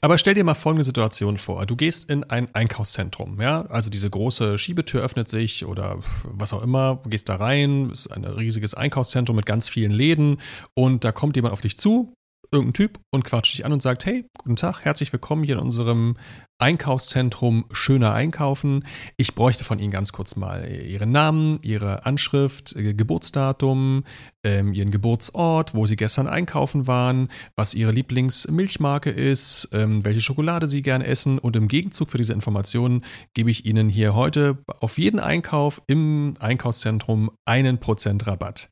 Aber 0.00 0.16
stell 0.16 0.34
dir 0.34 0.44
mal 0.44 0.54
folgende 0.54 0.84
Situation 0.84 1.36
vor. 1.36 1.66
Du 1.66 1.76
gehst 1.76 2.08
in 2.08 2.24
ein 2.24 2.54
Einkaufszentrum, 2.54 3.40
ja, 3.40 3.62
also 3.62 3.90
diese 3.90 4.08
große 4.08 4.56
Schiebetür 4.56 5.02
öffnet 5.02 5.28
sich 5.28 5.66
oder 5.66 5.98
was 6.24 6.52
auch 6.52 6.62
immer, 6.62 7.00
du 7.02 7.10
gehst 7.10 7.28
da 7.28 7.36
rein, 7.36 7.90
ist 7.90 8.06
ein 8.06 8.24
riesiges 8.24 8.74
Einkaufszentrum 8.74 9.36
mit 9.36 9.46
ganz 9.46 9.68
vielen 9.68 9.90
Läden 9.90 10.38
und 10.74 11.04
da 11.04 11.10
kommt 11.12 11.36
jemand 11.36 11.52
auf 11.52 11.60
dich 11.60 11.76
zu, 11.76 12.14
irgendein 12.52 12.74
Typ 12.74 12.98
und 13.12 13.24
quatscht 13.24 13.54
dich 13.54 13.64
an 13.64 13.72
und 13.72 13.80
sagt, 13.80 14.06
hey, 14.06 14.26
guten 14.38 14.56
Tag, 14.56 14.80
herzlich 14.84 15.12
willkommen 15.12 15.44
hier 15.44 15.54
in 15.54 15.60
unserem 15.60 16.16
Einkaufszentrum 16.58 17.64
Schöner 17.70 18.12
Einkaufen. 18.12 18.84
Ich 19.16 19.36
bräuchte 19.36 19.64
von 19.64 19.78
Ihnen 19.78 19.92
ganz 19.92 20.12
kurz 20.12 20.34
mal 20.34 20.68
Ihren 20.68 21.12
Namen, 21.12 21.60
Ihre 21.62 22.04
Anschrift, 22.06 22.72
Ihr 22.72 22.94
Geburtsdatum, 22.94 24.02
ähm, 24.44 24.72
Ihren 24.72 24.90
Geburtsort, 24.90 25.74
wo 25.74 25.86
Sie 25.86 25.96
gestern 25.96 26.26
einkaufen 26.26 26.88
waren, 26.88 27.28
was 27.54 27.74
Ihre 27.74 27.92
Lieblingsmilchmarke 27.92 29.10
ist, 29.10 29.68
ähm, 29.72 30.04
welche 30.04 30.20
Schokolade 30.20 30.66
Sie 30.66 30.82
gern 30.82 31.02
essen 31.02 31.38
und 31.38 31.54
im 31.54 31.68
Gegenzug 31.68 32.10
für 32.10 32.18
diese 32.18 32.32
Informationen 32.32 33.04
gebe 33.32 33.50
ich 33.50 33.64
Ihnen 33.64 33.88
hier 33.88 34.14
heute 34.16 34.58
auf 34.80 34.98
jeden 34.98 35.20
Einkauf 35.20 35.80
im 35.86 36.34
Einkaufszentrum 36.40 37.30
einen 37.44 37.78
Prozent 37.78 38.26
Rabatt. 38.26 38.70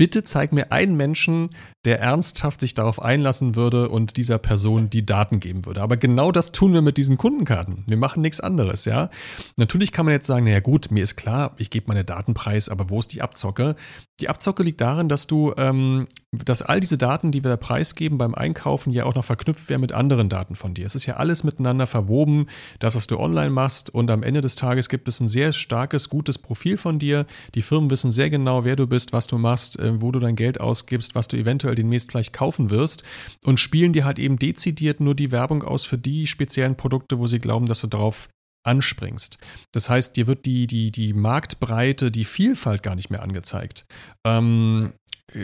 Bitte 0.00 0.22
zeig 0.22 0.54
mir 0.54 0.72
einen 0.72 0.96
Menschen, 0.96 1.50
der 1.84 1.98
ernsthaft 2.00 2.60
sich 2.60 2.74
darauf 2.74 3.00
einlassen 3.00 3.56
würde 3.56 3.88
und 3.88 4.18
dieser 4.18 4.38
Person 4.38 4.90
die 4.90 5.06
Daten 5.06 5.40
geben 5.40 5.64
würde. 5.64 5.80
Aber 5.80 5.96
genau 5.96 6.30
das 6.30 6.52
tun 6.52 6.74
wir 6.74 6.82
mit 6.82 6.98
diesen 6.98 7.16
Kundenkarten. 7.16 7.84
Wir 7.88 7.96
machen 7.96 8.20
nichts 8.20 8.40
anderes, 8.40 8.84
ja. 8.84 9.08
Natürlich 9.56 9.90
kann 9.90 10.04
man 10.04 10.12
jetzt 10.12 10.26
sagen, 10.26 10.44
naja 10.44 10.60
gut, 10.60 10.90
mir 10.90 11.02
ist 11.02 11.16
klar, 11.16 11.54
ich 11.56 11.70
gebe 11.70 11.86
meine 11.88 12.04
Daten 12.04 12.34
preis, 12.34 12.68
aber 12.68 12.90
wo 12.90 12.98
ist 12.98 13.12
die 13.14 13.22
Abzocke? 13.22 13.76
Die 14.20 14.28
Abzocke 14.28 14.62
liegt 14.62 14.82
darin, 14.82 15.08
dass 15.08 15.26
du, 15.26 15.54
ähm, 15.56 16.06
dass 16.30 16.60
all 16.60 16.80
diese 16.80 16.98
Daten, 16.98 17.32
die 17.32 17.42
wir 17.42 17.50
da 17.50 17.56
preisgeben 17.56 18.18
beim 18.18 18.34
Einkaufen, 18.34 18.92
ja 18.92 19.04
auch 19.04 19.14
noch 19.14 19.24
verknüpft 19.24 19.70
werden 19.70 19.80
mit 19.80 19.92
anderen 19.92 20.28
Daten 20.28 20.56
von 20.56 20.74
dir. 20.74 20.84
Es 20.84 20.94
ist 20.94 21.06
ja 21.06 21.16
alles 21.16 21.44
miteinander 21.44 21.86
verwoben, 21.86 22.46
das, 22.78 22.94
was 22.94 23.06
du 23.06 23.18
online 23.18 23.50
machst 23.50 23.88
und 23.88 24.10
am 24.10 24.22
Ende 24.22 24.42
des 24.42 24.54
Tages 24.54 24.90
gibt 24.90 25.08
es 25.08 25.20
ein 25.20 25.28
sehr 25.28 25.54
starkes, 25.54 26.10
gutes 26.10 26.36
Profil 26.36 26.76
von 26.76 26.98
dir. 26.98 27.24
Die 27.54 27.62
Firmen 27.62 27.90
wissen 27.90 28.10
sehr 28.10 28.28
genau, 28.28 28.64
wer 28.64 28.76
du 28.76 28.86
bist, 28.86 29.14
was 29.14 29.26
du 29.26 29.38
machst, 29.38 29.78
äh, 29.78 30.02
wo 30.02 30.12
du 30.12 30.18
dein 30.18 30.36
Geld 30.36 30.60
ausgibst, 30.60 31.14
was 31.14 31.28
du 31.28 31.38
eventuell 31.38 31.69
demnächst 31.74 32.10
vielleicht 32.10 32.32
kaufen 32.32 32.70
wirst 32.70 33.02
und 33.44 33.60
spielen 33.60 33.92
dir 33.92 34.04
halt 34.04 34.18
eben 34.18 34.38
dezidiert 34.38 35.00
nur 35.00 35.14
die 35.14 35.32
Werbung 35.32 35.62
aus 35.62 35.84
für 35.84 35.98
die 35.98 36.26
speziellen 36.26 36.76
Produkte, 36.76 37.18
wo 37.18 37.26
sie 37.26 37.38
glauben, 37.38 37.66
dass 37.66 37.80
du 37.80 37.86
darauf 37.86 38.28
anspringst. 38.62 39.38
Das 39.72 39.88
heißt, 39.88 40.16
dir 40.16 40.26
wird 40.26 40.44
die, 40.44 40.66
die, 40.66 40.90
die 40.90 41.12
Marktbreite, 41.12 42.10
die 42.10 42.24
Vielfalt 42.24 42.82
gar 42.82 42.94
nicht 42.94 43.10
mehr 43.10 43.22
angezeigt. 43.22 43.84
Ähm, 44.26 44.92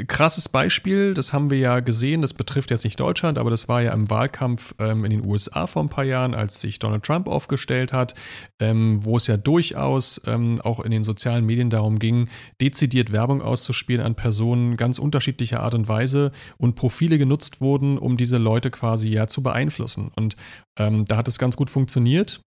krasses 0.06 0.48
Beispiel, 0.48 1.14
das 1.14 1.32
haben 1.32 1.50
wir 1.50 1.58
ja 1.58 1.80
gesehen, 1.80 2.22
das 2.22 2.34
betrifft 2.34 2.70
jetzt 2.70 2.84
nicht 2.84 2.98
Deutschland, 2.98 3.38
aber 3.38 3.50
das 3.50 3.68
war 3.68 3.82
ja 3.82 3.92
im 3.92 4.10
Wahlkampf 4.10 4.74
ähm, 4.78 5.04
in 5.04 5.10
den 5.10 5.24
USA 5.24 5.66
vor 5.66 5.82
ein 5.82 5.88
paar 5.88 6.04
Jahren, 6.04 6.34
als 6.34 6.60
sich 6.60 6.78
Donald 6.78 7.04
Trump 7.04 7.28
aufgestellt 7.28 7.92
hat, 7.92 8.14
ähm, 8.60 9.04
wo 9.04 9.16
es 9.16 9.26
ja 9.26 9.36
durchaus 9.36 10.20
ähm, 10.26 10.60
auch 10.62 10.80
in 10.80 10.90
den 10.90 11.04
sozialen 11.04 11.44
Medien 11.44 11.70
darum 11.70 11.98
ging, 11.98 12.28
dezidiert 12.60 13.12
Werbung 13.12 13.42
auszuspielen 13.42 14.04
an 14.04 14.14
Personen 14.14 14.76
ganz 14.76 14.98
unterschiedlicher 14.98 15.60
Art 15.60 15.74
und 15.74 15.88
Weise 15.88 16.32
und 16.58 16.74
Profile 16.74 17.18
genutzt 17.18 17.60
wurden, 17.60 17.98
um 17.98 18.16
diese 18.16 18.38
Leute 18.38 18.70
quasi 18.70 19.08
ja 19.08 19.28
zu 19.28 19.42
beeinflussen. 19.42 20.10
Und 20.16 20.36
ähm, 20.78 21.04
da 21.04 21.16
hat 21.16 21.28
es 21.28 21.38
ganz 21.38 21.56
gut 21.56 21.70
funktioniert. 21.70 22.40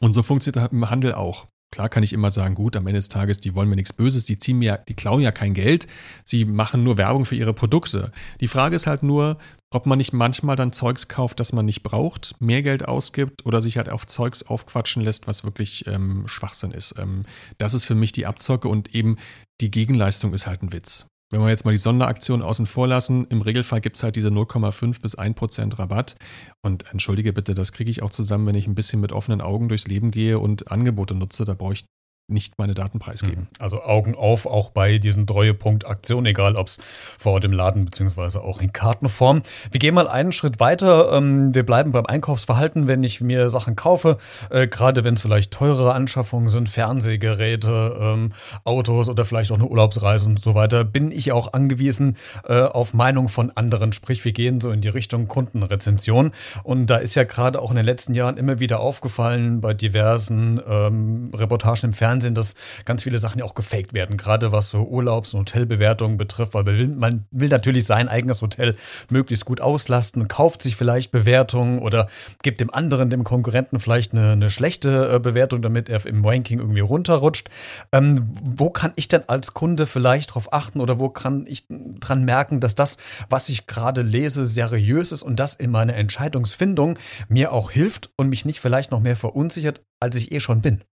Und 0.00 0.12
so 0.12 0.22
funktioniert 0.22 0.72
im 0.72 0.90
Handel 0.90 1.14
auch. 1.14 1.46
Klar 1.70 1.88
kann 1.88 2.02
ich 2.02 2.12
immer 2.12 2.30
sagen, 2.30 2.54
gut, 2.54 2.76
am 2.76 2.86
Ende 2.86 2.98
des 2.98 3.08
Tages, 3.08 3.38
die 3.38 3.54
wollen 3.54 3.68
mir 3.68 3.76
nichts 3.76 3.92
Böses, 3.92 4.24
die 4.24 4.38
ziehen 4.38 4.58
mir, 4.58 4.78
die 4.88 4.94
klauen 4.94 5.20
ja 5.20 5.32
kein 5.32 5.52
Geld, 5.52 5.86
sie 6.24 6.44
machen 6.46 6.82
nur 6.82 6.96
Werbung 6.96 7.26
für 7.26 7.36
ihre 7.36 7.52
Produkte. 7.52 8.10
Die 8.40 8.48
Frage 8.48 8.74
ist 8.74 8.86
halt 8.86 9.02
nur, 9.02 9.36
ob 9.70 9.84
man 9.84 9.98
nicht 9.98 10.14
manchmal 10.14 10.56
dann 10.56 10.72
Zeugs 10.72 11.08
kauft, 11.08 11.40
das 11.40 11.52
man 11.52 11.66
nicht 11.66 11.82
braucht, 11.82 12.34
mehr 12.40 12.62
Geld 12.62 12.88
ausgibt 12.88 13.44
oder 13.44 13.60
sich 13.60 13.76
halt 13.76 13.90
auf 13.90 14.06
Zeugs 14.06 14.42
aufquatschen 14.42 15.02
lässt, 15.02 15.26
was 15.26 15.44
wirklich 15.44 15.86
ähm, 15.86 16.26
Schwachsinn 16.26 16.70
ist. 16.70 16.94
Ähm, 16.98 17.24
das 17.58 17.74
ist 17.74 17.84
für 17.84 17.94
mich 17.94 18.12
die 18.12 18.24
Abzocke 18.24 18.68
und 18.68 18.94
eben 18.94 19.16
die 19.60 19.70
Gegenleistung 19.70 20.32
ist 20.32 20.46
halt 20.46 20.62
ein 20.62 20.72
Witz. 20.72 21.06
Wenn 21.30 21.40
wir 21.42 21.50
jetzt 21.50 21.66
mal 21.66 21.72
die 21.72 21.76
Sonderaktion 21.76 22.40
außen 22.40 22.64
vor 22.64 22.86
lassen, 22.86 23.26
im 23.26 23.42
Regelfall 23.42 23.82
gibt 23.82 23.96
es 23.96 24.02
halt 24.02 24.16
diese 24.16 24.28
0,5 24.28 25.02
bis 25.02 25.14
1 25.14 25.36
Prozent 25.36 25.78
Rabatt. 25.78 26.16
Und 26.62 26.90
entschuldige 26.90 27.34
bitte, 27.34 27.52
das 27.52 27.72
kriege 27.72 27.90
ich 27.90 28.02
auch 28.02 28.10
zusammen, 28.10 28.46
wenn 28.46 28.54
ich 28.54 28.66
ein 28.66 28.74
bisschen 28.74 29.00
mit 29.00 29.12
offenen 29.12 29.42
Augen 29.42 29.68
durchs 29.68 29.86
Leben 29.88 30.10
gehe 30.10 30.38
und 30.38 30.70
Angebote 30.70 31.14
nutze. 31.14 31.44
Da 31.44 31.52
brauche 31.52 31.74
ich 31.74 31.84
nicht 32.28 32.58
meine 32.58 32.74
Daten 32.74 32.98
preisgeben. 32.98 33.48
Mhm. 33.50 33.58
Also 33.58 33.82
Augen 33.82 34.14
auf, 34.14 34.46
auch 34.46 34.70
bei 34.70 34.98
diesen 34.98 35.26
Treuepunkt-Aktionen, 35.26 36.26
egal 36.26 36.56
ob 36.56 36.68
es 36.68 36.78
vor 37.18 37.42
im 37.42 37.52
Laden 37.52 37.84
beziehungsweise 37.84 38.42
auch 38.42 38.60
in 38.60 38.72
Kartenform. 38.72 39.42
Wir 39.70 39.78
gehen 39.78 39.94
mal 39.94 40.08
einen 40.08 40.32
Schritt 40.32 40.60
weiter. 40.60 41.12
Ähm, 41.12 41.54
wir 41.54 41.64
bleiben 41.64 41.92
beim 41.92 42.04
Einkaufsverhalten, 42.06 42.88
wenn 42.88 43.02
ich 43.02 43.20
mir 43.20 43.48
Sachen 43.48 43.76
kaufe, 43.76 44.18
äh, 44.50 44.66
gerade 44.66 45.04
wenn 45.04 45.14
es 45.14 45.22
vielleicht 45.22 45.52
teurere 45.52 45.94
Anschaffungen 45.94 46.48
sind, 46.48 46.68
Fernsehgeräte, 46.68 47.96
ähm, 48.00 48.32
Autos 48.64 49.08
oder 49.08 49.24
vielleicht 49.24 49.50
auch 49.52 49.56
eine 49.56 49.66
Urlaubsreise 49.66 50.26
und 50.26 50.40
so 50.40 50.54
weiter, 50.54 50.84
bin 50.84 51.10
ich 51.12 51.32
auch 51.32 51.52
angewiesen 51.52 52.16
äh, 52.44 52.60
auf 52.60 52.92
Meinung 52.92 53.28
von 53.28 53.52
anderen. 53.54 53.92
Sprich, 53.92 54.24
wir 54.24 54.32
gehen 54.32 54.60
so 54.60 54.70
in 54.70 54.80
die 54.80 54.88
Richtung 54.88 55.28
Kundenrezension. 55.28 56.32
Und 56.64 56.86
da 56.86 56.96
ist 56.96 57.14
ja 57.14 57.24
gerade 57.24 57.62
auch 57.62 57.70
in 57.70 57.76
den 57.76 57.86
letzten 57.86 58.14
Jahren 58.14 58.36
immer 58.36 58.60
wieder 58.60 58.80
aufgefallen 58.80 59.60
bei 59.60 59.74
diversen 59.74 60.60
ähm, 60.68 61.30
Reportagen 61.34 61.68
im 61.84 61.92
Fernsehen, 61.92 62.17
Fernsehen, 62.18 62.34
dass 62.34 62.54
ganz 62.84 63.04
viele 63.04 63.18
Sachen 63.18 63.38
ja 63.38 63.44
auch 63.44 63.54
gefaked 63.54 63.92
werden, 63.92 64.16
gerade 64.16 64.50
was 64.50 64.70
so 64.70 64.82
Urlaubs- 64.82 65.34
und 65.34 65.40
Hotelbewertungen 65.40 66.16
betrifft, 66.16 66.54
weil 66.54 66.64
man 66.64 66.76
will, 66.76 66.88
man 66.88 67.26
will 67.30 67.48
natürlich 67.48 67.84
sein 67.84 68.08
eigenes 68.08 68.42
Hotel 68.42 68.74
möglichst 69.08 69.44
gut 69.44 69.60
auslasten, 69.60 70.26
kauft 70.26 70.62
sich 70.62 70.74
vielleicht 70.74 71.12
Bewertungen 71.12 71.78
oder 71.78 72.08
gibt 72.42 72.60
dem 72.60 72.74
anderen, 72.74 73.08
dem 73.10 73.22
Konkurrenten 73.22 73.78
vielleicht 73.78 74.14
eine, 74.14 74.32
eine 74.32 74.50
schlechte 74.50 75.12
äh, 75.14 75.20
Bewertung, 75.20 75.62
damit 75.62 75.88
er 75.88 76.04
im 76.06 76.24
Ranking 76.24 76.58
irgendwie 76.58 76.80
runterrutscht. 76.80 77.50
Ähm, 77.92 78.32
wo 78.42 78.70
kann 78.70 78.92
ich 78.96 79.06
denn 79.06 79.28
als 79.28 79.54
Kunde 79.54 79.86
vielleicht 79.86 80.30
darauf 80.30 80.52
achten 80.52 80.80
oder 80.80 80.98
wo 80.98 81.08
kann 81.08 81.46
ich 81.46 81.66
dran 81.68 82.24
merken, 82.24 82.58
dass 82.58 82.74
das, 82.74 82.96
was 83.30 83.48
ich 83.48 83.68
gerade 83.68 84.02
lese, 84.02 84.44
seriös 84.44 85.12
ist 85.12 85.22
und 85.22 85.38
das 85.38 85.54
in 85.54 85.70
meiner 85.70 85.94
Entscheidungsfindung 85.94 86.98
mir 87.28 87.52
auch 87.52 87.70
hilft 87.70 88.10
und 88.16 88.28
mich 88.28 88.44
nicht 88.44 88.60
vielleicht 88.60 88.90
noch 88.90 89.00
mehr 89.00 89.16
verunsichert, 89.16 89.82
als 90.00 90.16
ich 90.16 90.32
eh 90.32 90.40
schon 90.40 90.62
bin? 90.62 90.82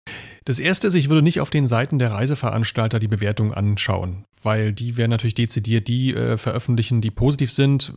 Das 0.45 0.59
erste 0.59 0.89
ist, 0.89 0.95
ich 0.95 1.09
würde 1.09 1.23
nicht 1.23 1.41
auf 1.41 1.51
den 1.51 1.67
Seiten 1.67 1.99
der 1.99 2.13
Reiseveranstalter 2.13 2.99
die 2.99 3.09
Bewertung 3.09 3.53
anschauen, 3.53 4.25
weil 4.43 4.73
die 4.73 4.97
werden 4.97 5.11
natürlich 5.11 5.35
dezidiert 5.35 5.89
die 5.89 6.15
äh, 6.15 6.39
veröffentlichen, 6.39 7.01
die 7.01 7.11
positiv 7.11 7.51
sind 7.51 7.95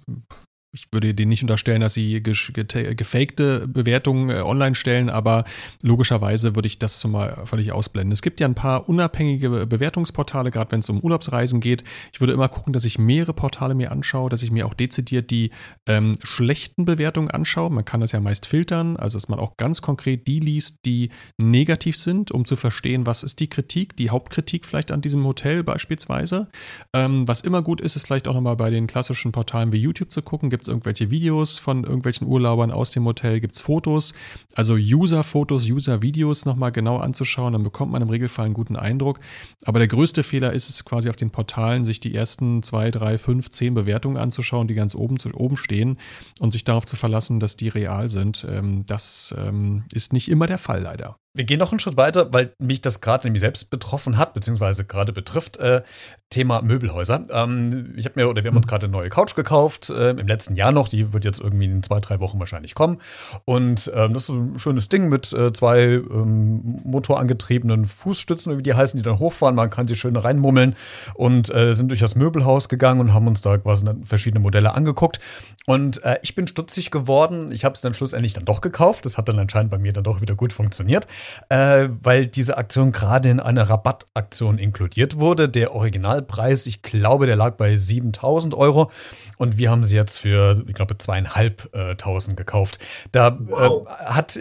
ich 0.72 0.88
würde 0.92 1.16
denen 1.16 1.30
nicht 1.30 1.42
unterstellen, 1.42 1.82
dass 1.82 1.96
sie 1.96 2.22
gefakte 2.22 3.68
Bewertungen 3.68 4.30
äh, 4.30 4.42
online 4.42 4.76
stellen, 4.76 5.10
aber 5.10 5.46
logischerweise 5.82 6.56
würde 6.56 6.68
ich 6.68 6.78
das 6.78 7.00
zumal 7.00 7.42
völlig 7.46 7.72
ausblenden. 7.72 8.12
Es 8.12 8.22
gibt 8.22 8.40
ja 8.40 8.48
ein 8.48 8.54
paar 8.54 8.88
unabhängige 8.88 9.66
Bewertungsportale, 9.66 10.52
gerade 10.52 10.72
wenn 10.72 10.82
es 10.82 10.90
um 10.90 11.00
Urlaubsreisen 11.00 11.60
geht. 11.60 11.84
Ich 12.14 12.20
würde 12.20 12.34
immer 12.34 12.50
gucken, 12.50 12.72
dass 12.74 12.86
ich 12.86 13.00
mehrere 13.00 13.34
Portale 13.34 13.74
mir 13.74 13.92
anschaue, 13.92 14.30
dass 14.30 14.44
ich 14.44 14.52
mir 14.52 14.68
auch 14.68 14.76
dezidiert 14.76 15.32
die 15.32 15.50
ähm, 15.88 16.14
schlechten 16.22 16.86
Bewertungen 16.86 17.32
anschaue. 17.32 17.72
Man 17.72 17.86
kann 17.86 18.02
das 18.02 18.12
ja 18.12 18.20
meist 18.20 18.46
filtern, 18.46 18.96
also 18.96 19.18
dass 19.18 19.28
man 19.28 19.40
auch 19.40 19.58
ganz 19.58 19.82
konkret 19.82 20.28
die 20.28 20.40
liest, 20.40 20.86
die 20.86 21.10
negativ 21.40 21.98
sind, 21.98 22.32
um 22.32 22.46
zu 22.46 22.56
verstehen, 22.56 23.08
was 23.08 23.24
ist 23.24 23.40
die 23.40 23.50
Kritik, 23.50 23.98
die 23.98 24.12
Hauptkritik 24.12 24.68
vielleicht 24.68 24.92
an 24.92 25.02
diesem 25.02 25.26
Hotel 25.26 25.64
beispielsweise. 25.64 26.48
Ähm, 26.94 27.28
was 27.28 27.42
immer 27.42 27.64
gut 27.64 27.82
ist, 27.82 27.96
ist 27.96 28.06
vielleicht 28.06 28.28
auch 28.28 28.36
nochmal 28.36 28.56
bei 28.56 28.70
den 28.70 28.86
klassischen 28.86 29.32
Portalen 29.32 29.72
wie 29.72 29.78
YouTube 29.78 30.12
zu 30.12 30.22
gucken 30.22 30.52
Gibt 30.60 30.68
es 30.68 30.74
irgendwelche 30.74 31.10
Videos 31.10 31.58
von 31.58 31.86
irgendwelchen 31.86 32.28
Urlaubern 32.28 32.70
aus 32.70 32.92
dem 32.92 33.06
Hotel? 33.06 33.40
Gibt 33.40 33.56
es 33.56 33.62
Fotos? 33.62 34.14
Also 34.56 34.74
User-Fotos, 34.74 35.70
User-Videos 35.70 36.44
nochmal 36.44 36.74
genau 36.74 36.98
anzuschauen, 36.98 37.54
dann 37.54 37.64
bekommt 37.64 37.94
man 37.94 38.02
im 38.02 38.10
Regelfall 38.10 38.44
einen 38.44 38.54
guten 38.54 38.76
Eindruck. 38.76 39.22
Aber 39.64 39.80
der 39.80 39.88
größte 39.88 40.22
Fehler 40.22 40.52
ist 40.52 40.68
es 40.68 40.84
quasi 40.84 41.08
auf 41.08 41.16
den 41.16 41.32
Portalen, 41.32 41.86
sich 41.86 42.02
die 42.02 42.14
ersten 42.14 42.62
zwei, 42.62 42.92
drei, 42.92 43.18
fünf, 43.18 43.50
zehn 43.52 43.74
Bewertungen 43.74 44.18
anzuschauen, 44.18 44.68
die 44.68 44.74
ganz 44.74 44.96
oben, 44.96 45.18
zu, 45.18 45.34
oben 45.34 45.56
stehen 45.56 45.98
und 46.42 46.52
sich 46.52 46.66
darauf 46.66 46.86
zu 46.86 46.98
verlassen, 46.98 47.40
dass 47.40 47.56
die 47.56 47.70
real 47.70 48.10
sind. 48.10 48.46
Ähm, 48.50 48.86
das 48.86 49.34
ähm, 49.38 49.86
ist 49.94 50.12
nicht 50.12 50.28
immer 50.28 50.46
der 50.46 50.58
Fall 50.58 50.82
leider. 50.82 51.16
Wir 51.36 51.44
gehen 51.44 51.60
noch 51.60 51.72
einen 51.72 51.80
Schritt 51.80 51.96
weiter, 51.96 52.34
weil 52.34 52.54
mich 52.58 52.82
das 52.82 53.02
gerade 53.02 53.28
nämlich 53.28 53.42
selbst 53.42 53.70
betroffen 53.70 54.18
hat, 54.18 54.34
beziehungsweise 54.34 54.84
gerade 54.84 55.14
betrifft. 55.14 55.58
Äh, 55.58 55.84
Thema 56.32 56.62
Möbelhäuser. 56.62 57.26
Ähm, 57.32 57.94
ich 57.98 58.06
habe 58.06 58.20
mir, 58.20 58.30
oder 58.30 58.44
wir 58.44 58.52
haben 58.52 58.58
uns 58.58 58.68
gerade 58.68 58.86
eine 58.86 58.92
neue 58.92 59.10
Couch 59.10 59.36
gekauft, 59.36 59.90
äh, 59.90 60.12
im 60.12 60.28
letzten 60.28 60.56
Jahr 60.56 60.72
noch. 60.72 60.88
Die 60.88 61.12
wird 61.12 61.26
jetzt 61.26 61.40
irgendwie 61.40 61.66
in 61.66 61.82
zwei, 61.82 62.00
drei 62.00 62.20
Wochen 62.20 62.40
wahrscheinlich 62.40 62.76
kommen. 62.76 63.00
Und 63.46 63.92
ähm, 63.96 64.14
das 64.14 64.24
ist 64.24 64.36
ein 64.36 64.60
schönes 64.60 64.90
Ding 64.90 65.10
mit 65.10 65.32
äh, 65.34 65.54
zwei 65.54 65.82
ähm, 65.82 66.82
motorangetriebenen 66.84 67.86
Fußstützen, 67.86 68.58
wie 68.58 68.64
die 68.64 68.76
heißen, 68.76 68.98
die 68.98 69.04
dann 69.04 69.18
hochfahren. 69.18 69.56
Man 69.56 69.72
kann 69.72 69.88
sie 69.88 69.96
schön 69.96 70.16
reinmummeln 70.16 70.76
und 71.16 71.54
äh, 71.54 71.74
sind 71.74 71.90
durch 71.90 72.00
das 72.00 72.16
Möbelhaus 72.16 72.70
gegangen 72.70 73.02
und 73.02 73.14
haben 73.14 73.28
uns 73.28 73.42
da 73.42 73.58
quasi 73.58 73.86
verschiedene 74.04 74.40
Modelle 74.40 74.76
angeguckt. 74.76 75.20
Und 75.66 76.04
äh, 76.04 76.20
ich 76.22 76.36
bin 76.36 76.48
stutzig 76.48 76.92
geworden. 76.92 77.52
Ich 77.52 77.66
habe 77.66 77.74
es 77.74 77.82
dann 77.82 77.96
schlussendlich 77.96 78.34
dann 78.34 78.46
doch 78.46 78.62
gekauft. 78.62 79.06
Das 79.06 79.18
hat 79.18 79.30
dann 79.30 79.40
anscheinend 79.40 79.72
bei 79.72 79.80
mir 79.80 79.94
dann 79.94 80.04
doch 80.04 80.22
wieder 80.22 80.36
gut 80.36 80.54
funktioniert 80.54 81.08
äh, 81.50 81.88
weil 81.90 82.26
diese 82.26 82.58
Aktion 82.58 82.92
gerade 82.92 83.30
in 83.30 83.40
einer 83.40 83.70
Rabattaktion 83.70 84.58
inkludiert 84.58 85.20
wurde. 85.20 85.50
Der 85.50 85.74
Originalpreis, 85.74 86.68
ich 86.68 86.82
glaube, 86.82 87.26
der 87.26 87.36
lag 87.36 87.56
bei 87.56 87.76
7000 87.76 88.54
Euro 88.54 88.92
und 89.38 89.58
wir 89.58 89.72
haben 89.72 89.84
sie 89.84 89.96
jetzt 89.96 90.18
für, 90.18 90.64
ich 90.68 90.74
glaube, 90.74 90.98
zweieinhalbtausend 90.98 92.38
gekauft. 92.38 92.80
Da 93.12 93.30
äh, 93.30 93.34
wow. 93.48 93.88
äh, 93.88 94.06
hat, 94.06 94.40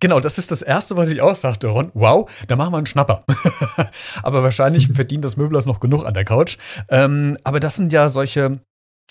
genau, 0.00 0.20
das 0.20 0.38
ist 0.38 0.50
das 0.50 0.62
Erste, 0.62 0.96
was 0.96 1.10
ich 1.10 1.20
auch 1.20 1.36
sagte, 1.36 1.68
Ron, 1.68 1.90
wow, 1.94 2.30
da 2.48 2.56
machen 2.56 2.72
wir 2.72 2.78
einen 2.78 2.86
Schnapper. 2.86 3.24
aber 4.22 4.42
wahrscheinlich 4.42 4.88
verdient 4.92 5.24
das 5.24 5.36
Möblers 5.36 5.66
noch 5.66 5.80
genug 5.80 6.04
an 6.04 6.14
der 6.14 6.24
Couch. 6.24 6.58
Ähm, 6.88 7.38
aber 7.44 7.60
das 7.60 7.76
sind 7.76 7.92
ja 7.92 8.08
solche 8.08 8.60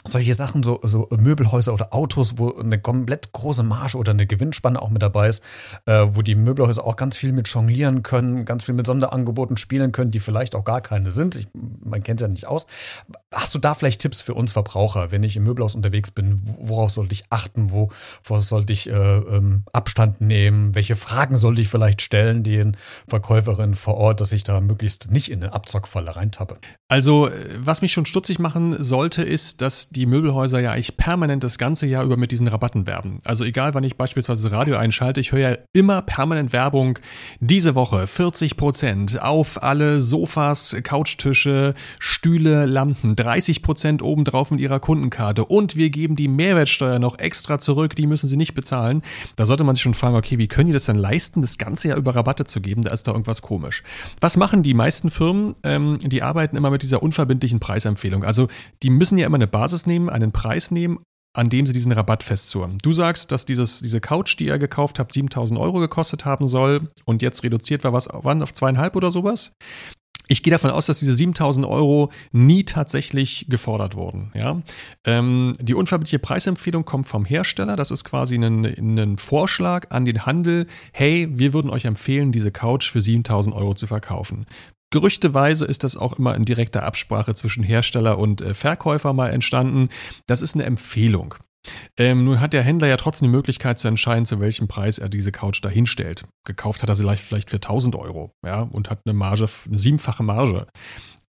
solche 0.05 0.33
Sachen, 0.33 0.63
so, 0.63 0.79
so 0.83 1.07
Möbelhäuser 1.11 1.73
oder 1.73 1.93
Autos, 1.93 2.37
wo 2.37 2.53
eine 2.53 2.79
komplett 2.79 3.31
große 3.31 3.63
Marge 3.63 3.97
oder 3.97 4.11
eine 4.11 4.27
Gewinnspanne 4.27 4.81
auch 4.81 4.89
mit 4.89 5.01
dabei 5.01 5.29
ist, 5.29 5.43
äh, 5.85 6.05
wo 6.09 6.21
die 6.21 6.35
Möbelhäuser 6.35 6.85
auch 6.85 6.95
ganz 6.95 7.15
viel 7.15 7.31
mit 7.31 7.47
jonglieren 7.47 8.03
können, 8.03 8.45
ganz 8.45 8.65
viel 8.65 8.75
mit 8.75 8.85
Sonderangeboten 8.85 9.55
spielen 9.55 9.91
können, 9.91 10.11
die 10.11 10.19
vielleicht 10.19 10.55
auch 10.55 10.65
gar 10.65 10.81
keine 10.81 11.11
sind. 11.11 11.35
Ich, 11.35 11.47
man 11.53 12.03
kennt 12.03 12.19
es 12.19 12.25
ja 12.25 12.27
nicht 12.27 12.47
aus. 12.47 12.67
Hast 13.33 13.55
du 13.55 13.59
da 13.59 13.73
vielleicht 13.73 14.01
Tipps 14.01 14.21
für 14.21 14.33
uns 14.33 14.51
Verbraucher, 14.51 15.11
wenn 15.11 15.23
ich 15.23 15.37
im 15.37 15.45
Möbelhaus 15.45 15.75
unterwegs 15.75 16.11
bin? 16.11 16.41
Worauf 16.43 16.91
sollte 16.91 17.13
ich 17.13 17.25
achten? 17.29 17.71
Wovor 17.71 18.41
sollte 18.41 18.73
ich 18.73 18.89
äh, 18.89 18.93
ähm, 18.93 19.63
Abstand 19.71 20.19
nehmen? 20.19 20.75
Welche 20.75 20.95
Fragen 20.95 21.37
sollte 21.37 21.61
ich 21.61 21.69
vielleicht 21.69 22.01
stellen 22.01 22.43
den 22.43 22.75
Verkäuferinnen 23.07 23.75
vor 23.75 23.95
Ort, 23.95 24.19
dass 24.19 24.33
ich 24.33 24.43
da 24.43 24.59
möglichst 24.59 25.11
nicht 25.11 25.31
in 25.31 25.43
eine 25.43 25.53
Abzockfalle 25.53 26.15
reintappe? 26.15 26.57
Also, 26.89 27.29
äh, 27.29 27.31
was 27.57 27.81
mich 27.81 27.93
schon 27.93 28.05
stutzig 28.05 28.37
machen 28.37 28.83
sollte, 28.83 29.23
ist, 29.23 29.61
dass 29.61 29.82
die 29.89 30.05
Möbelhäuser 30.05 30.59
ja 30.59 30.71
eigentlich 30.71 30.97
permanent 30.97 31.43
das 31.43 31.57
ganze 31.57 31.85
Jahr 31.85 32.03
über 32.03 32.17
mit 32.17 32.31
diesen 32.31 32.47
Rabatten 32.47 32.87
werben. 32.87 33.19
Also 33.25 33.43
egal, 33.43 33.73
wann 33.73 33.83
ich 33.83 33.95
beispielsweise 33.95 34.51
Radio 34.51 34.77
einschalte, 34.77 35.19
ich 35.19 35.31
höre 35.31 35.39
ja 35.39 35.57
immer 35.73 36.01
permanent 36.01 36.53
Werbung. 36.53 36.99
Diese 37.39 37.75
Woche 37.75 38.07
40 38.07 38.57
Prozent 38.57 39.21
auf 39.21 39.61
alle 39.61 40.01
Sofas, 40.01 40.75
Couchtische, 40.83 41.73
Stühle, 41.99 42.65
Lampen, 42.65 43.15
30 43.15 43.61
Prozent 43.61 44.01
obendrauf 44.01 44.51
mit 44.51 44.59
ihrer 44.59 44.79
Kundenkarte 44.79 45.45
und 45.45 45.75
wir 45.75 45.89
geben 45.89 46.15
die 46.15 46.27
Mehrwertsteuer 46.27 46.99
noch 46.99 47.19
extra 47.19 47.59
zurück, 47.59 47.95
die 47.95 48.07
müssen 48.07 48.29
sie 48.29 48.37
nicht 48.37 48.53
bezahlen. 48.53 49.01
Da 49.35 49.45
sollte 49.45 49.63
man 49.63 49.75
sich 49.75 49.81
schon 49.81 49.93
fragen, 49.93 50.15
okay, 50.15 50.37
wie 50.37 50.47
können 50.47 50.67
die 50.67 50.73
das 50.73 50.85
denn 50.85 50.95
leisten, 50.95 51.41
das 51.41 51.57
ganze 51.57 51.89
Jahr 51.89 51.97
über 51.97 52.15
Rabatte 52.15 52.45
zu 52.45 52.61
geben? 52.61 52.83
Da 52.83 52.91
ist 52.91 53.07
da 53.07 53.11
irgendwas 53.11 53.41
komisch. 53.41 53.83
Was 54.21 54.37
machen 54.37 54.63
die 54.63 54.73
meisten 54.73 55.09
Firmen? 55.09 55.55
Ähm, 55.63 55.97
die 56.01 56.21
arbeiten 56.21 56.55
immer 56.55 56.69
mit 56.69 56.83
dieser 56.83 57.01
unverbindlichen 57.01 57.59
Preisempfehlung. 57.59 58.23
Also 58.23 58.47
die 58.83 58.89
müssen 58.89 59.17
ja 59.17 59.25
immer 59.25 59.35
eine 59.35 59.47
Basis 59.47 59.72
Basis 59.73 59.87
nehmen, 59.87 60.09
einen 60.09 60.31
Preis 60.31 60.69
nehmen, 60.69 60.99
an 61.35 61.49
dem 61.49 61.65
sie 61.65 61.73
diesen 61.73 61.91
Rabatt 61.91 62.21
festzurren. 62.21 62.77
Du 62.83 62.93
sagst, 62.93 63.31
dass 63.31 63.43
dieses, 63.45 63.79
diese 63.79 63.99
Couch, 63.99 64.37
die 64.37 64.45
ihr 64.45 64.59
gekauft 64.59 64.99
habt, 64.99 65.11
7000 65.11 65.59
Euro 65.59 65.79
gekostet 65.79 66.25
haben 66.25 66.47
soll 66.47 66.91
und 67.05 67.23
jetzt 67.23 67.43
reduziert 67.43 67.83
war 67.83 67.91
was, 67.91 68.07
wann 68.11 68.43
auf 68.43 68.53
zweieinhalb 68.53 68.95
oder 68.95 69.09
sowas. 69.09 69.53
Ich 70.27 70.43
gehe 70.43 70.51
davon 70.51 70.69
aus, 70.69 70.85
dass 70.85 70.99
diese 70.99 71.13
7000 71.13 71.65
Euro 71.65 72.11
nie 72.31 72.63
tatsächlich 72.63 73.47
gefordert 73.49 73.95
wurden. 73.95 74.31
Ja? 74.35 74.61
Ähm, 75.05 75.53
die 75.59 75.73
unverbindliche 75.73 76.19
Preisempfehlung 76.19 76.85
kommt 76.85 77.07
vom 77.07 77.25
Hersteller. 77.25 77.75
Das 77.75 77.91
ist 77.91 78.03
quasi 78.03 78.35
ein, 78.35 78.63
ein 78.63 79.17
Vorschlag 79.17 79.87
an 79.89 80.05
den 80.05 80.25
Handel. 80.25 80.67
Hey, 80.93 81.27
wir 81.31 81.53
würden 81.53 81.71
euch 81.71 81.85
empfehlen, 81.85 82.31
diese 82.31 82.51
Couch 82.51 82.89
für 82.89 83.01
7000 83.01 83.55
Euro 83.55 83.73
zu 83.73 83.87
verkaufen. 83.87 84.45
Gerüchteweise 84.93 85.65
ist 85.65 85.83
das 85.83 85.97
auch 85.97 86.19
immer 86.19 86.35
in 86.35 86.45
direkter 86.45 86.83
Absprache 86.83 87.33
zwischen 87.33 87.63
Hersteller 87.63 88.19
und 88.19 88.41
äh, 88.41 88.53
Verkäufer 88.53 89.11
mal 89.11 89.31
entstanden. 89.31 89.89
Das 90.27 90.43
ist 90.43 90.53
eine 90.53 90.65
Empfehlung. 90.65 91.33
Ähm, 91.97 92.25
nun 92.25 92.39
hat 92.39 92.53
der 92.53 92.61
Händler 92.61 92.85
ja 92.85 92.97
trotzdem 92.97 93.29
die 93.29 93.35
Möglichkeit 93.35 93.79
zu 93.79 93.87
entscheiden, 93.87 94.27
zu 94.27 94.39
welchem 94.39 94.67
Preis 94.67 94.99
er 94.99 95.09
diese 95.09 95.31
Couch 95.31 95.65
dahinstellt. 95.65 96.25
Gekauft 96.45 96.83
hat 96.83 96.89
er 96.89 96.95
sie 96.95 97.07
vielleicht 97.17 97.49
für 97.49 97.57
1000 97.57 97.95
Euro, 97.95 98.35
ja, 98.45 98.61
und 98.61 98.91
hat 98.91 98.99
eine 99.05 99.15
Marge, 99.15 99.47
eine 99.65 99.79
siebenfache 99.79 100.21
Marge. 100.21 100.67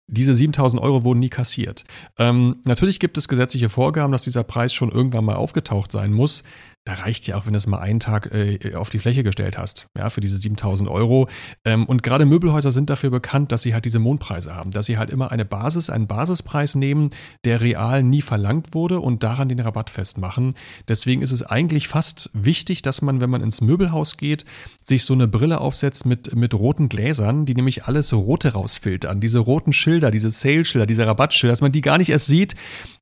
diese 0.08 0.34
7000 0.34 0.82
Euro 0.82 1.06
wurden 1.06 1.22
nie 1.22 1.30
kassiert. 1.30 1.86
Ähm, 2.20 2.58
natürlich 2.66 3.00
gibt 3.00 3.18
es 3.18 3.30
gesetzliche 3.30 3.70
Vorgaben, 3.70 4.12
dass 4.12 4.24
dieser 4.24 4.44
Preis 4.44 4.74
schon 4.74 4.92
irgendwann 4.92 5.24
mal 5.24 5.36
aufgetaucht 5.36 5.94
sein 5.94 6.12
muss 6.12 6.44
da 6.86 6.96
reicht 6.96 7.28
ja 7.28 7.38
auch, 7.38 7.46
wenn 7.46 7.54
du 7.54 7.58
es 7.58 7.68
mal 7.68 7.80
einen 7.80 8.02
Tag 8.02 8.34
äh, 8.34 8.76
auf 8.76 8.90
die 8.90 9.00
Fläche 9.00 9.24
gestellt 9.24 9.58
hast, 9.58 9.88
ja, 9.98 10.10
für 10.10 10.20
diese 10.20 10.38
7000 10.38 10.90
Euro. 10.90 11.30
Ähm, 11.64 11.86
und 11.86 12.04
gerade 12.04 12.26
Möbelhäuser 12.26 12.74
sind 12.74 12.90
dafür 12.90 13.10
bekannt, 13.10 13.54
dass 13.54 13.62
sie 13.62 13.74
halt 13.74 13.86
diese 13.86 14.00
Mondpreise 14.00 14.54
haben, 14.54 14.72
dass 14.72 14.88
sie 14.88 14.98
halt 14.98 15.10
immer 15.10 15.32
eine 15.32 15.46
Basis, 15.46 15.90
einen 15.90 16.08
Basispreis 16.08 16.76
nehmen, 16.76 17.10
der 17.46 17.62
real 17.62 18.04
nie 18.04 18.22
verlangt 18.22 18.74
wurde 18.74 19.00
und 19.00 19.24
daran 19.24 19.48
den 19.48 19.62
Rabatt 19.62 19.90
festmachen. 19.90 20.56
Deswegen 20.90 21.22
ist 21.22 21.32
es 21.32 21.44
eigentlich 21.44 21.88
fast 21.88 22.30
wichtig, 22.34 22.82
dass 22.82 23.02
man, 23.02 23.22
wenn 23.22 23.30
man 23.30 23.42
ins 23.42 23.62
Möbelhaus 23.62 24.18
geht, 24.18 24.44
sich 24.84 25.06
so 25.06 25.14
eine 25.14 25.30
Brille 25.30 25.62
aufsetzt 25.62 26.06
mit, 26.06 26.36
mit 26.36 26.54
roten 26.54 26.90
Gläsern, 26.90 27.46
die 27.46 27.56
nämlich 27.56 27.86
alles 27.86 28.12
Rote 28.12 28.54
rausfiltern. 28.54 29.22
Diese 29.22 29.40
roten 29.40 29.72
Schilder, 29.72 30.12
diese 30.12 30.30
Sale-Schilder, 30.30 30.86
diese 30.86 31.08
Rabattschilder, 31.08 31.54
dass 31.54 31.62
man 31.62 31.72
die 31.72 31.82
gar 31.82 31.98
nicht 31.98 32.10
erst 32.10 32.26
sieht, 32.28 32.56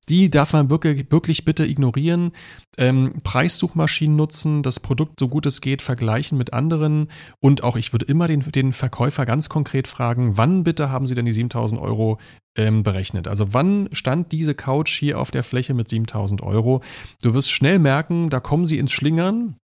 die 0.09 0.29
darf 0.29 0.53
man 0.53 0.69
wirklich, 0.69 1.11
wirklich 1.11 1.45
bitte 1.45 1.65
ignorieren. 1.65 2.31
Ähm, 2.77 3.21
Preissuchmaschinen 3.23 4.15
nutzen, 4.15 4.63
das 4.63 4.79
Produkt 4.79 5.19
so 5.19 5.27
gut 5.27 5.45
es 5.45 5.61
geht 5.61 5.81
vergleichen 5.81 6.37
mit 6.37 6.53
anderen 6.53 7.09
und 7.39 7.63
auch 7.63 7.75
ich 7.75 7.93
würde 7.93 8.05
immer 8.05 8.27
den, 8.27 8.41
den 8.41 8.73
Verkäufer 8.73 9.25
ganz 9.25 9.49
konkret 9.49 9.87
fragen, 9.87 10.37
wann 10.37 10.63
bitte 10.63 10.89
haben 10.89 11.07
Sie 11.07 11.15
denn 11.15 11.25
die 11.25 11.33
7000 11.33 11.79
Euro 11.79 12.19
ähm, 12.57 12.83
berechnet? 12.83 13.27
Also 13.27 13.53
wann 13.53 13.89
stand 13.91 14.31
diese 14.31 14.55
Couch 14.55 14.97
hier 14.97 15.19
auf 15.19 15.31
der 15.31 15.43
Fläche 15.43 15.73
mit 15.73 15.87
7000 15.87 16.41
Euro? 16.41 16.81
Du 17.21 17.33
wirst 17.33 17.51
schnell 17.51 17.79
merken, 17.79 18.29
da 18.29 18.39
kommen 18.39 18.65
Sie 18.65 18.79
ins 18.79 18.91
Schlingern 18.91 19.55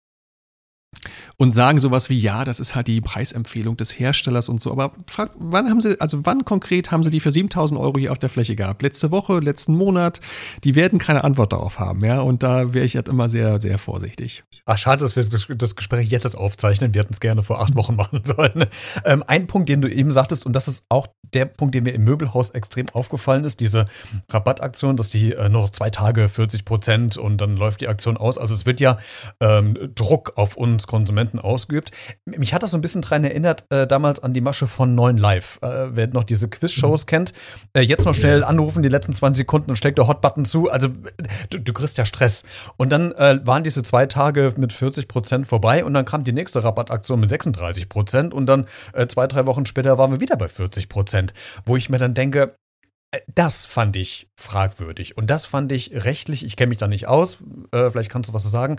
und 1.38 1.52
sagen 1.52 1.78
sowas 1.78 2.09
wie, 2.09 2.19
ja, 2.19 2.45
das 2.45 2.61
ist 2.61 2.75
halt 2.75 2.88
die 2.88 3.00
Preisempfehlung 3.00 3.76
des 3.76 3.99
Herstellers 3.99 4.49
und 4.49 4.61
so. 4.61 4.73
Aber 4.73 4.93
frag, 5.07 5.33
wann 5.38 5.69
haben 5.69 5.81
Sie, 5.81 6.00
also 6.00 6.25
wann 6.25 6.45
konkret 6.45 6.90
haben 6.90 7.05
Sie 7.05 7.11
die 7.11 7.21
für 7.21 7.31
7000 7.31 7.78
Euro 7.78 7.99
hier 7.99 8.12
auf 8.12 8.19
der 8.19 8.31
Fläche 8.31 8.57
gehabt? 8.57 8.83
Letzte 8.83 9.11
Woche, 9.11 9.40
letzten 9.40 9.76
Monat? 9.76 10.21
Die 10.64 10.75
werden 10.75 10.99
keine 10.99 11.25
Antwort 11.25 11.52
darauf 11.52 11.78
haben, 11.78 12.05
ja. 12.05 12.21
Und 12.21 12.43
da 12.43 12.73
wäre 12.73 12.87
ich 12.87 12.97
halt 12.97 13.09
immer 13.09 13.28
sehr, 13.28 13.61
sehr 13.61 13.78
vorsichtig. 13.78 14.45
Ach, 14.64 14.78
schade, 14.78 15.05
dass 15.05 15.16
wir 15.16 15.25
das 15.25 15.76
Gespräch 15.76 16.09
jetzt 16.09 16.37
aufzeichnen. 16.37 16.95
Wir 16.95 17.02
hätten 17.02 17.12
es 17.12 17.21
gerne 17.21 17.43
vor 17.43 17.61
acht 17.61 17.76
Wochen 17.76 17.97
machen 17.97 18.23
sollen. 18.25 18.66
Ähm, 19.05 19.23
ein 19.26 19.47
Punkt, 19.47 19.69
den 19.69 19.83
du 19.83 19.90
eben 19.90 20.11
sagtest, 20.11 20.47
und 20.47 20.55
das 20.55 20.69
ist 20.69 20.87
auch 20.88 21.07
der 21.35 21.45
Punkt, 21.45 21.75
der 21.75 21.83
mir 21.83 21.93
im 21.93 22.05
Möbelhaus 22.05 22.50
extrem 22.50 22.88
aufgefallen 22.90 23.45
ist, 23.45 23.61
diese 23.61 23.87
Rabattaktion, 24.31 24.97
dass 24.97 25.11
die 25.11 25.33
äh, 25.33 25.49
noch 25.49 25.71
zwei 25.71 25.90
Tage 25.90 26.28
40 26.28 26.64
Prozent 26.64 27.16
und 27.16 27.38
dann 27.40 27.57
läuft 27.57 27.81
die 27.81 27.88
Aktion 27.88 28.16
aus. 28.16 28.38
Also 28.38 28.55
es 28.55 28.66
wird 28.66 28.81
ja 28.81 28.97
ähm, 29.40 29.76
Druck 29.95 30.33
auf 30.37 30.57
uns 30.57 30.87
Konsumenten 30.87 31.25
ausgeübt. 31.35 31.90
Mich 32.25 32.54
hat 32.54 32.62
das 32.62 32.71
so 32.71 32.78
ein 32.78 32.80
bisschen 32.80 33.02
daran 33.02 33.25
erinnert, 33.25 33.66
äh, 33.71 33.87
damals 33.87 34.23
an 34.23 34.33
die 34.33 34.40
Masche 34.40 34.66
von 34.66 34.95
9 34.95 35.18
Live. 35.18 35.59
Äh, 35.62 35.97
wer 35.97 36.06
noch 36.09 36.25
diese 36.25 36.49
Quiz-Shows 36.49 37.04
mhm. 37.04 37.06
kennt, 37.06 37.33
äh, 37.75 37.80
jetzt 37.80 38.04
noch 38.04 38.14
schnell 38.14 38.45
anrufen, 38.45 38.83
die 38.83 38.88
letzten 38.88 39.12
20 39.12 39.38
Sekunden 39.38 39.71
und 39.71 39.76
steckt 39.76 39.99
der 39.99 40.06
Hot-Button 40.06 40.45
zu. 40.45 40.71
Also 40.71 40.88
du, 41.50 41.59
du, 41.59 41.73
kriegst 41.73 41.99
ja 41.99 42.04
Stress. 42.04 42.45
Und 42.76 42.90
dann 42.90 43.12
äh, 43.12 43.40
waren 43.45 43.64
diese 43.64 43.83
zwei 43.83 44.06
Tage 44.06 44.54
mit 44.56 44.73
40 44.73 45.09
Prozent 45.09 45.47
vorbei 45.47 45.85
und 45.85 45.95
dann 45.95 46.04
kam 46.04 46.25
die 46.25 46.33
nächste 46.33 46.64
Rabattaktion 46.64 47.21
mit 47.21 47.30
36 47.30 47.88
Prozent 47.88 48.35
und 48.35 48.47
dann 48.47 48.66
äh, 48.92 49.06
zwei, 49.06 49.26
drei 49.26 49.47
Wochen 49.47 49.66
später 49.66 49.99
waren 49.99 50.11
wir 50.11 50.21
wieder 50.21 50.37
bei 50.37 50.49
40 50.49 50.88
Prozent. 50.88 51.35
Wo 51.64 51.76
ich 51.76 51.90
mir 51.90 51.99
dann 51.99 52.14
denke, 52.14 52.54
äh, 53.12 53.21
das 53.35 53.64
fand 53.64 53.97
ich 53.97 54.28
fragwürdig. 54.37 55.16
Und 55.16 55.28
das 55.28 55.47
fand 55.47 55.73
ich 55.73 55.92
rechtlich, 55.92 56.45
ich 56.45 56.56
kenne 56.56 56.68
mich 56.71 56.78
da 56.78 56.88
nicht 56.88 57.06
aus, 57.06 57.38
äh, 57.73 57.90
vielleicht 57.90 58.11
kannst 58.11 58.30
du 58.30 58.35
was 58.35 58.42
zu 58.42 58.49
sagen, 58.49 58.76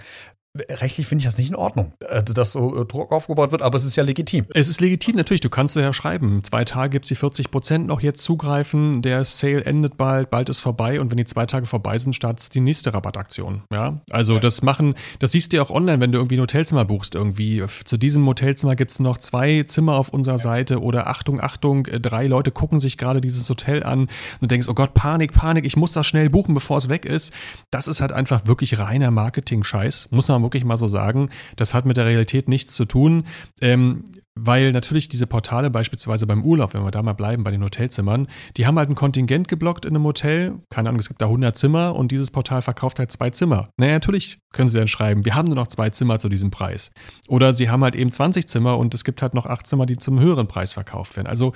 rechtlich 0.69 1.07
finde 1.07 1.21
ich 1.21 1.25
das 1.25 1.37
nicht 1.37 1.49
in 1.49 1.55
Ordnung, 1.55 1.93
äh, 1.99 2.23
dass 2.23 2.53
so 2.53 2.81
äh, 2.81 2.85
Druck 2.85 3.11
aufgebaut 3.11 3.51
wird, 3.51 3.61
aber 3.61 3.75
es 3.75 3.85
ist 3.85 3.95
ja 3.95 4.03
legitim. 4.03 4.45
Es 4.53 4.67
ist 4.67 4.81
legitim, 4.81 5.15
natürlich. 5.15 5.41
Du 5.41 5.49
kannst 5.49 5.75
ja 5.75 5.93
schreiben, 5.93 6.43
zwei 6.43 6.65
Tage 6.65 6.91
gibt 6.91 7.05
es 7.05 7.09
die 7.09 7.15
40 7.15 7.51
Prozent 7.51 7.87
noch 7.87 8.01
jetzt 8.01 8.23
zugreifen, 8.23 9.01
der 9.01 9.25
Sale 9.25 9.65
endet 9.65 9.97
bald, 9.97 10.29
bald 10.29 10.49
ist 10.49 10.59
vorbei 10.59 10.99
und 10.99 11.11
wenn 11.11 11.17
die 11.17 11.25
zwei 11.25 11.45
Tage 11.45 11.65
vorbei 11.65 11.97
sind, 11.97 12.13
startet 12.13 12.53
die 12.53 12.61
nächste 12.61 12.93
Rabattaktion. 12.93 13.63
Ja, 13.71 13.95
also 14.11 14.35
ja. 14.35 14.39
das 14.39 14.61
machen, 14.61 14.95
das 15.19 15.31
siehst 15.31 15.51
du 15.51 15.57
ja 15.57 15.63
auch 15.63 15.69
online, 15.69 15.99
wenn 16.01 16.11
du 16.11 16.17
irgendwie 16.17 16.37
ein 16.37 16.41
Hotelzimmer 16.41 16.85
buchst 16.85 17.15
irgendwie. 17.15 17.63
Zu 17.85 17.97
diesem 17.97 18.25
Hotelzimmer 18.25 18.75
gibt 18.75 18.91
es 18.91 18.99
noch 18.99 19.17
zwei 19.17 19.63
Zimmer 19.63 19.95
auf 19.95 20.09
unserer 20.09 20.35
ja. 20.35 20.43
Seite 20.43 20.81
oder 20.81 21.07
Achtung, 21.07 21.41
Achtung, 21.41 21.85
äh, 21.87 21.99
drei 21.99 22.27
Leute 22.27 22.51
gucken 22.51 22.79
sich 22.79 22.97
gerade 22.97 23.21
dieses 23.21 23.49
Hotel 23.49 23.83
an 23.83 24.01
und 24.01 24.09
du 24.41 24.47
denkst, 24.47 24.67
oh 24.69 24.73
Gott, 24.73 24.93
Panik, 24.93 25.33
Panik, 25.33 25.65
ich 25.65 25.75
muss 25.75 25.93
das 25.93 26.05
schnell 26.05 26.29
buchen, 26.29 26.53
bevor 26.53 26.77
es 26.77 26.89
weg 26.89 27.05
ist. 27.05 27.33
Das 27.71 27.87
ist 27.87 28.01
halt 28.01 28.11
einfach 28.11 28.45
wirklich 28.45 28.79
reiner 28.79 29.11
Marketing-Scheiß, 29.11 30.09
muss 30.11 30.27
man 30.27 30.41
wirklich 30.47 30.65
mal 30.65 30.77
so 30.77 30.87
sagen. 30.87 31.29
Das 31.55 31.73
hat 31.73 31.85
mit 31.85 31.97
der 31.97 32.05
Realität 32.05 32.47
nichts 32.47 32.73
zu 32.73 32.85
tun. 32.85 33.25
Ähm, 33.61 34.03
weil 34.39 34.71
natürlich 34.71 35.09
diese 35.09 35.27
Portale 35.27 35.69
beispielsweise 35.69 36.27
beim 36.27 36.43
Urlaub, 36.43 36.73
wenn 36.73 36.83
wir 36.83 36.91
da 36.91 37.01
mal 37.01 37.13
bleiben 37.13 37.43
bei 37.43 37.51
den 37.51 37.63
Hotelzimmern, 37.63 38.27
die 38.55 38.65
haben 38.65 38.77
halt 38.77 38.89
ein 38.89 38.95
Kontingent 38.95 39.47
geblockt 39.47 39.85
in 39.85 39.95
einem 39.95 40.05
Hotel. 40.05 40.59
Keine 40.69 40.89
Ahnung, 40.89 40.99
es 40.99 41.07
gibt 41.07 41.21
da 41.21 41.25
100 41.25 41.55
Zimmer 41.55 41.95
und 41.95 42.11
dieses 42.11 42.31
Portal 42.31 42.61
verkauft 42.61 42.99
halt 42.99 43.11
zwei 43.11 43.29
Zimmer. 43.29 43.69
Naja, 43.77 43.93
natürlich 43.93 44.39
können 44.53 44.69
sie 44.69 44.77
dann 44.77 44.87
schreiben, 44.87 45.25
wir 45.25 45.35
haben 45.35 45.47
nur 45.47 45.55
noch 45.55 45.67
zwei 45.67 45.89
Zimmer 45.89 46.19
zu 46.19 46.29
diesem 46.29 46.51
Preis. 46.51 46.91
Oder 47.27 47.53
sie 47.53 47.69
haben 47.69 47.83
halt 47.83 47.95
eben 47.95 48.11
20 48.11 48.47
Zimmer 48.47 48.77
und 48.77 48.93
es 48.93 49.03
gibt 49.03 49.21
halt 49.21 49.33
noch 49.33 49.45
acht 49.45 49.67
Zimmer, 49.67 49.85
die 49.85 49.97
zum 49.97 50.19
höheren 50.19 50.47
Preis 50.47 50.73
verkauft 50.73 51.15
werden. 51.17 51.27
Also 51.27 51.53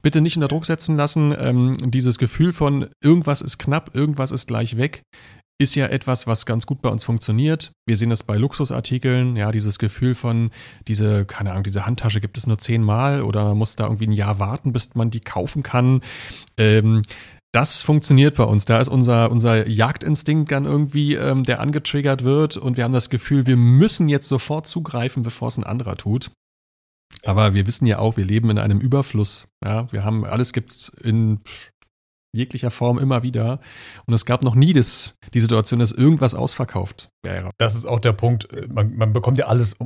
bitte 0.00 0.20
nicht 0.20 0.36
unter 0.36 0.48
Druck 0.48 0.66
setzen 0.66 0.96
lassen. 0.96 1.34
Ähm, 1.38 1.74
dieses 1.90 2.18
Gefühl 2.18 2.52
von 2.52 2.88
irgendwas 3.02 3.42
ist 3.42 3.58
knapp, 3.58 3.94
irgendwas 3.94 4.32
ist 4.32 4.46
gleich 4.46 4.76
weg, 4.76 5.02
ist 5.62 5.74
ja 5.74 5.86
etwas, 5.86 6.26
was 6.26 6.46
ganz 6.46 6.66
gut 6.66 6.82
bei 6.82 6.88
uns 6.88 7.04
funktioniert. 7.04 7.72
Wir 7.86 7.96
sehen 7.96 8.10
das 8.10 8.22
bei 8.22 8.36
Luxusartikeln, 8.36 9.36
ja, 9.36 9.52
dieses 9.52 9.78
Gefühl 9.78 10.14
von, 10.14 10.50
diese, 10.88 11.24
keine 11.24 11.52
Ahnung, 11.52 11.62
diese 11.62 11.86
Handtasche 11.86 12.20
gibt 12.20 12.36
es 12.36 12.46
nur 12.46 12.58
zehnmal 12.58 13.22
oder 13.22 13.44
man 13.44 13.58
muss 13.58 13.76
da 13.76 13.84
irgendwie 13.84 14.06
ein 14.06 14.12
Jahr 14.12 14.38
warten, 14.38 14.72
bis 14.72 14.94
man 14.94 15.10
die 15.10 15.20
kaufen 15.20 15.62
kann. 15.62 16.02
Ähm, 16.56 17.02
das 17.52 17.82
funktioniert 17.82 18.36
bei 18.36 18.44
uns. 18.44 18.64
Da 18.64 18.80
ist 18.80 18.88
unser, 18.88 19.30
unser 19.30 19.68
Jagdinstinkt 19.68 20.50
dann 20.50 20.64
irgendwie, 20.64 21.14
ähm, 21.14 21.44
der 21.44 21.60
angetriggert 21.60 22.24
wird 22.24 22.56
und 22.56 22.76
wir 22.76 22.84
haben 22.84 22.92
das 22.92 23.10
Gefühl, 23.10 23.46
wir 23.46 23.56
müssen 23.56 24.08
jetzt 24.08 24.28
sofort 24.28 24.66
zugreifen, 24.66 25.22
bevor 25.22 25.48
es 25.48 25.58
ein 25.58 25.64
anderer 25.64 25.96
tut. 25.96 26.30
Aber 27.24 27.52
wir 27.52 27.66
wissen 27.66 27.86
ja 27.86 27.98
auch, 27.98 28.16
wir 28.16 28.24
leben 28.24 28.48
in 28.50 28.58
einem 28.58 28.80
Überfluss. 28.80 29.48
Ja, 29.62 29.92
wir 29.92 30.02
haben 30.02 30.24
alles 30.24 30.52
gibt's 30.52 30.88
in 30.88 31.40
jeglicher 32.32 32.70
Form 32.70 32.98
immer 32.98 33.22
wieder. 33.22 33.60
Und 34.06 34.14
es 34.14 34.24
gab 34.24 34.42
noch 34.42 34.54
nie 34.54 34.72
das, 34.72 35.18
die 35.34 35.40
Situation, 35.40 35.80
dass 35.80 35.92
irgendwas 35.92 36.34
ausverkauft 36.34 37.11
wäre. 37.22 37.50
Das 37.58 37.74
ist 37.74 37.86
auch 37.86 38.00
der 38.00 38.12
Punkt. 38.12 38.48
Man, 38.68 38.96
man 38.96 39.12
bekommt 39.12 39.38
ja 39.38 39.46
alles 39.46 39.76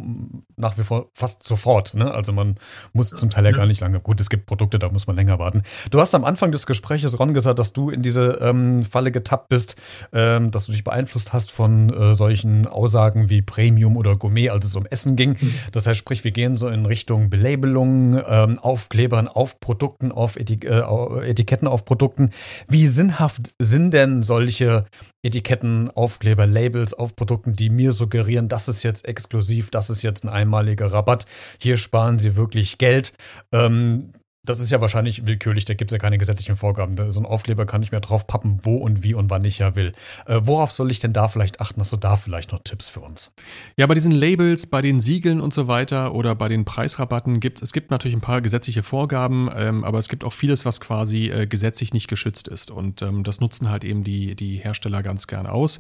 nach 0.56 0.78
wie 0.78 0.82
vor 0.82 1.10
fast 1.12 1.42
sofort. 1.42 1.94
Ne? 1.94 2.10
Also 2.10 2.32
man 2.32 2.56
muss 2.92 3.10
zum 3.10 3.30
Teil 3.30 3.44
ja 3.44 3.52
gar 3.52 3.66
nicht 3.66 3.80
lange. 3.80 4.00
Gut, 4.00 4.20
es 4.20 4.28
gibt 4.28 4.46
Produkte, 4.46 4.78
da 4.78 4.88
muss 4.88 5.06
man 5.06 5.16
länger 5.16 5.38
warten. 5.38 5.62
Du 5.90 6.00
hast 6.00 6.14
am 6.14 6.24
Anfang 6.24 6.52
des 6.52 6.66
Gesprächs, 6.66 7.18
Ron, 7.18 7.34
gesagt, 7.34 7.58
dass 7.58 7.72
du 7.72 7.90
in 7.90 8.02
diese 8.02 8.38
ähm, 8.40 8.84
Falle 8.84 9.10
getappt 9.10 9.48
bist, 9.48 9.76
ähm, 10.12 10.50
dass 10.50 10.66
du 10.66 10.72
dich 10.72 10.84
beeinflusst 10.84 11.32
hast 11.32 11.50
von 11.50 11.92
äh, 11.92 12.14
solchen 12.14 12.66
Aussagen 12.66 13.28
wie 13.28 13.42
Premium 13.42 13.96
oder 13.96 14.16
Gourmet, 14.16 14.50
als 14.50 14.66
es 14.66 14.76
um 14.76 14.86
Essen 14.86 15.16
ging. 15.16 15.36
Mhm. 15.40 15.54
Das 15.72 15.86
heißt, 15.86 15.98
sprich, 15.98 16.24
wir 16.24 16.30
gehen 16.30 16.56
so 16.56 16.68
in 16.68 16.86
Richtung 16.86 17.30
Belabelung, 17.30 18.20
ähm, 18.26 18.58
Aufklebern 18.58 19.28
auf 19.28 19.60
Produkten, 19.60 20.12
auf 20.12 20.36
Etik 20.36 20.64
äh, 20.64 20.82
Etiketten 21.28 21.68
auf 21.68 21.84
Produkten. 21.84 22.30
Wie 22.68 22.86
sinnhaft 22.86 23.54
sind 23.58 23.92
denn 23.92 24.22
solche 24.22 24.86
Etiketten, 25.26 25.90
Aufkleber, 25.90 26.46
Labels 26.46 26.94
auf 26.94 27.16
Produkten, 27.16 27.52
die 27.52 27.68
mir 27.68 27.92
suggerieren, 27.92 28.48
das 28.48 28.68
ist 28.68 28.82
jetzt 28.82 29.06
exklusiv, 29.06 29.70
das 29.70 29.90
ist 29.90 30.02
jetzt 30.02 30.24
ein 30.24 30.28
einmaliger 30.28 30.92
Rabatt, 30.92 31.26
hier 31.58 31.76
sparen 31.76 32.18
Sie 32.18 32.36
wirklich 32.36 32.78
Geld. 32.78 33.12
Ähm, 33.52 34.12
das 34.46 34.60
ist 34.60 34.70
ja 34.70 34.80
wahrscheinlich 34.80 35.26
willkürlich, 35.26 35.64
da 35.64 35.74
gibt 35.74 35.90
es 35.90 35.92
ja 35.92 35.98
keine 35.98 36.18
gesetzlichen 36.18 36.56
Vorgaben. 36.56 37.10
So 37.10 37.20
ein 37.20 37.26
Aufkleber 37.26 37.66
kann 37.66 37.82
ich 37.82 37.92
mir 37.92 38.00
drauf 38.00 38.26
pappen, 38.26 38.60
wo 38.62 38.76
und 38.76 39.02
wie 39.02 39.14
und 39.14 39.30
wann 39.30 39.44
ich 39.44 39.58
ja 39.58 39.76
will. 39.76 39.92
Äh, 40.26 40.40
worauf 40.42 40.72
soll 40.72 40.90
ich 40.90 41.00
denn 41.00 41.12
da 41.12 41.28
vielleicht 41.28 41.60
achten? 41.60 41.80
Hast 41.80 41.92
du 41.92 41.96
da 41.96 42.16
vielleicht 42.16 42.52
noch 42.52 42.60
Tipps 42.62 42.88
für 42.88 43.00
uns? 43.00 43.32
Ja, 43.76 43.86
bei 43.86 43.94
diesen 43.94 44.12
Labels, 44.12 44.66
bei 44.66 44.82
den 44.82 45.00
Siegeln 45.00 45.40
und 45.40 45.52
so 45.52 45.68
weiter 45.68 46.14
oder 46.14 46.34
bei 46.34 46.48
den 46.48 46.64
Preisrabatten 46.64 47.40
gibt 47.40 47.60
es, 47.62 47.72
gibt 47.72 47.90
natürlich 47.90 48.16
ein 48.16 48.20
paar 48.20 48.40
gesetzliche 48.40 48.82
Vorgaben, 48.82 49.50
ähm, 49.54 49.84
aber 49.84 49.98
es 49.98 50.08
gibt 50.08 50.24
auch 50.24 50.32
vieles, 50.32 50.64
was 50.64 50.80
quasi 50.80 51.28
äh, 51.28 51.46
gesetzlich 51.46 51.92
nicht 51.92 52.08
geschützt 52.08 52.48
ist. 52.48 52.70
Und 52.70 53.02
ähm, 53.02 53.24
das 53.24 53.40
nutzen 53.40 53.68
halt 53.70 53.84
eben 53.84 54.04
die, 54.04 54.36
die 54.36 54.56
Hersteller 54.56 55.02
ganz 55.02 55.26
gern 55.26 55.46
aus. 55.46 55.78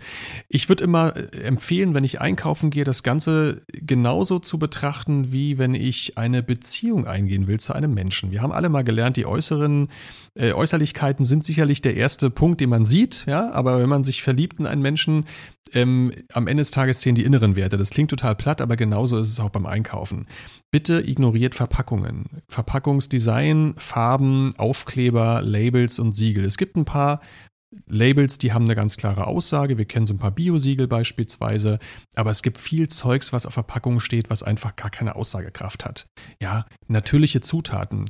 Ich 0.48 0.68
würde 0.68 0.84
immer 0.84 1.14
äh, 1.16 1.42
empfehlen, 1.42 1.94
wenn 1.94 2.04
ich 2.04 2.20
einkaufen 2.20 2.70
gehe, 2.70 2.84
das 2.84 3.02
Ganze 3.02 3.62
genauso 3.72 4.38
zu 4.38 4.58
betrachten, 4.58 5.32
wie 5.32 5.58
wenn 5.58 5.74
ich 5.74 6.18
eine 6.18 6.42
Beziehung 6.42 7.06
eingehen 7.06 7.46
will 7.46 7.60
zu 7.60 7.72
einem 7.72 7.94
Menschen. 7.94 8.30
Wir 8.30 8.42
haben 8.42 8.52
alle 8.56 8.68
mal 8.68 8.84
gelernt, 8.84 9.16
die 9.16 9.26
äußeren 9.26 9.88
äh, 10.34 10.52
Äußerlichkeiten 10.52 11.24
sind 11.24 11.44
sicherlich 11.44 11.82
der 11.82 11.96
erste 11.96 12.30
Punkt, 12.30 12.60
den 12.60 12.70
man 12.70 12.84
sieht, 12.84 13.24
ja, 13.26 13.50
aber 13.52 13.80
wenn 13.80 13.88
man 13.88 14.02
sich 14.02 14.22
verliebt 14.22 14.58
in 14.58 14.66
einen 14.66 14.82
Menschen, 14.82 15.24
ähm, 15.72 16.12
am 16.32 16.46
Ende 16.46 16.60
des 16.60 16.70
Tages 16.70 17.00
zählen 17.00 17.16
die 17.16 17.24
inneren 17.24 17.56
Werte. 17.56 17.76
Das 17.76 17.90
klingt 17.90 18.10
total 18.10 18.34
platt, 18.34 18.60
aber 18.60 18.76
genauso 18.76 19.18
ist 19.18 19.28
es 19.28 19.40
auch 19.40 19.50
beim 19.50 19.66
Einkaufen. 19.66 20.26
Bitte 20.70 21.00
ignoriert 21.00 21.54
Verpackungen. 21.54 22.42
Verpackungsdesign, 22.48 23.74
Farben, 23.76 24.52
Aufkleber, 24.58 25.42
Labels 25.42 25.98
und 25.98 26.12
Siegel. 26.12 26.44
Es 26.44 26.56
gibt 26.58 26.76
ein 26.76 26.84
paar 26.84 27.20
Labels, 27.88 28.38
die 28.38 28.52
haben 28.52 28.64
eine 28.64 28.76
ganz 28.76 28.96
klare 28.96 29.26
Aussage. 29.26 29.76
Wir 29.76 29.84
kennen 29.84 30.06
so 30.06 30.14
ein 30.14 30.18
paar 30.18 30.30
Biosiegel 30.30 30.86
beispielsweise, 30.86 31.78
aber 32.14 32.30
es 32.30 32.42
gibt 32.42 32.58
viel 32.58 32.88
Zeugs, 32.88 33.32
was 33.32 33.44
auf 33.44 33.54
Verpackungen 33.54 34.00
steht, 34.00 34.30
was 34.30 34.42
einfach 34.42 34.76
gar 34.76 34.90
keine 34.90 35.16
Aussagekraft 35.16 35.84
hat. 35.84 36.06
Ja, 36.40 36.66
natürliche 36.86 37.40
Zutaten. 37.40 38.06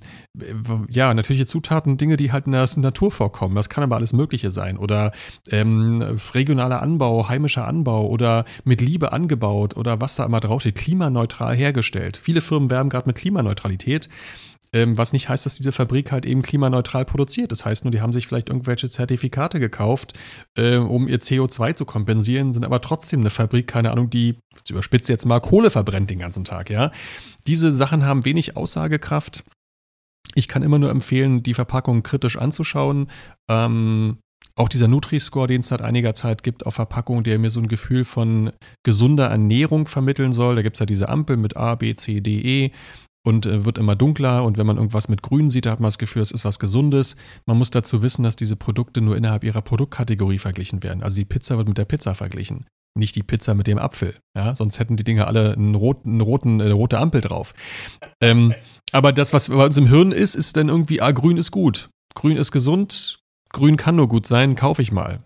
Ja, 0.91 1.13
natürliche 1.15 1.47
Zutaten, 1.47 1.97
Dinge, 1.97 2.17
die 2.17 2.33
halt 2.33 2.47
in 2.47 2.53
der 2.53 2.69
Natur 2.77 3.11
vorkommen. 3.11 3.55
Das 3.55 3.69
kann 3.69 3.83
aber 3.83 3.97
alles 3.97 4.13
Mögliche 4.13 4.51
sein. 4.51 4.77
Oder 4.77 5.13
ähm, 5.51 6.19
regionaler 6.35 6.83
Anbau, 6.83 7.29
heimischer 7.29 7.67
Anbau 7.67 8.07
oder 8.09 8.45
mit 8.65 8.81
Liebe 8.81 9.13
angebaut 9.13 9.77
oder 9.77 10.01
was 10.01 10.17
da 10.17 10.25
immer 10.27 10.41
draufsteht, 10.41 10.75
klimaneutral 10.75 11.57
hergestellt. 11.57 12.19
Viele 12.19 12.43
Firmen 12.43 12.71
werben 12.71 12.91
gerade 12.91 13.09
mit 13.09 13.17
Klimaneutralität. 13.17 14.09
Ähm, 14.77 14.99
was 14.99 15.15
nicht 15.15 15.31
heißt, 15.31 15.47
dass 15.47 15.57
diese 15.57 15.73
Fabrik 15.73 16.13
halt 16.13 16.27
eben 16.27 16.43
klimaneutral 16.43 17.07
produziert. 17.07 17.51
Das 17.51 17.65
heißt 17.65 17.87
nur, 17.87 17.93
die 17.93 18.03
haben 18.03 18.13
sich 18.13 18.27
vielleicht 18.27 18.51
irgendwelche 18.51 18.91
Zertifikate 18.91 19.59
gekauft, 19.59 20.13
äh, 20.59 20.77
um 20.77 21.09
ihr 21.09 21.19
CO2 21.19 21.73
zu 21.73 21.87
kompensieren, 21.87 22.53
sind 22.53 22.63
aber 22.63 22.83
trotzdem 22.83 23.21
eine 23.21 23.31
Fabrik, 23.31 23.67
keine 23.67 23.91
Ahnung, 23.91 24.11
die, 24.11 24.37
ich 24.63 24.71
überspitze 24.71 25.11
jetzt 25.11 25.25
mal, 25.25 25.41
Kohle 25.41 25.71
verbrennt 25.71 26.11
den 26.11 26.19
ganzen 26.19 26.45
Tag, 26.45 26.69
ja. 26.69 26.91
Diese 27.47 27.73
Sachen 27.73 28.05
haben 28.05 28.27
wenig 28.27 28.59
Aussagekraft. 28.59 29.45
Ich 30.35 30.47
kann 30.47 30.63
immer 30.63 30.79
nur 30.79 30.91
empfehlen, 30.91 31.43
die 31.43 31.55
Verpackung 31.55 32.03
kritisch 32.03 32.37
anzuschauen. 32.37 33.09
Ähm, 33.49 34.19
auch 34.57 34.69
dieser 34.69 34.89
Nutri-Score, 34.89 35.47
den 35.47 35.61
es 35.61 35.69
seit 35.69 35.81
einiger 35.81 36.13
Zeit 36.13 36.43
gibt 36.43 36.67
auf 36.67 36.75
Verpackungen, 36.75 37.25
der 37.25 37.39
mir 37.39 37.49
so 37.49 37.61
ein 37.61 37.69
Gefühl 37.69 38.05
von 38.05 38.53
gesunder 38.83 39.29
Ernährung 39.29 39.87
vermitteln 39.87 40.33
soll. 40.33 40.57
Da 40.57 40.63
gibt 40.63 40.77
es 40.77 40.81
ja 40.81 40.87
diese 40.87 41.09
Ampel 41.09 41.39
mit 41.39 41.57
A, 41.57 41.77
B, 41.77 41.95
C, 41.95 42.21
D, 42.21 42.41
E 42.41 42.73
und 43.27 43.45
äh, 43.45 43.65
wird 43.65 43.77
immer 43.77 43.97
dunkler 43.97 44.45
und 44.45 44.57
wenn 44.57 44.67
man 44.67 44.77
irgendwas 44.77 45.09
mit 45.09 45.21
grün 45.21 45.51
sieht, 45.51 45.67
da 45.67 45.73
hat 45.73 45.81
man 45.81 45.89
das 45.89 45.99
Gefühl, 45.99 46.23
es 46.23 46.31
ist 46.31 46.45
was 46.45 46.61
Gesundes. 46.61 47.17
Man 47.45 47.59
muss 47.59 47.71
dazu 47.71 48.03
wissen, 48.03 48.23
dass 48.23 48.37
diese 48.37 48.55
Produkte 48.55 49.01
nur 49.01 49.17
innerhalb 49.17 49.43
ihrer 49.43 49.63
Produktkategorie 49.63 50.39
verglichen 50.39 50.83
werden. 50.85 51.03
Also 51.03 51.17
die 51.17 51.25
Pizza 51.25 51.57
wird 51.59 51.67
mit 51.67 51.77
der 51.77 51.87
Pizza 51.87 52.15
verglichen, 52.15 52.67
nicht 52.97 53.17
die 53.17 53.25
Pizza 53.25 53.55
mit 53.55 53.67
dem 53.67 53.79
Apfel. 53.79 54.15
Ja? 54.37 54.55
Sonst 54.55 54.79
hätten 54.79 54.97
die 54.97 55.03
Dinge 55.03 55.27
alle 55.27 55.55
einen 55.55 55.75
roten, 55.75 56.11
einen 56.11 56.21
roten, 56.21 56.61
eine 56.61 56.73
rote 56.73 56.99
Ampel 56.99 57.21
drauf. 57.21 57.53
Ähm, 58.23 58.55
aber 58.93 59.13
das, 59.13 59.33
was 59.33 59.49
bei 59.49 59.67
uns 59.67 59.77
im 59.77 59.89
Hirn 59.89 60.13
ist, 60.13 60.37
ist 60.37 60.57
dann 60.57 60.69
irgendwie, 60.69 61.01
ah, 61.01 61.11
grün 61.11 61.37
ist 61.37 61.51
gut. 61.51 61.91
Grün 62.15 62.37
ist 62.37 62.53
gesund, 62.53 63.19
grün 63.53 63.77
kann 63.77 63.97
nur 63.97 64.09
gut 64.09 64.27
sein, 64.27 64.55
kaufe 64.55 64.83
ich 64.83 64.93
mal. 64.93 65.25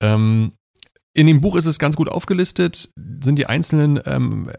Ähm, 0.00 0.52
in 1.14 1.26
dem 1.26 1.40
Buch 1.40 1.56
ist 1.56 1.66
es 1.66 1.78
ganz 1.78 1.96
gut 1.96 2.08
aufgelistet, 2.08 2.90
sind 3.20 3.38
die 3.38 3.46
einzelnen 3.46 4.00
ähm, 4.06 4.50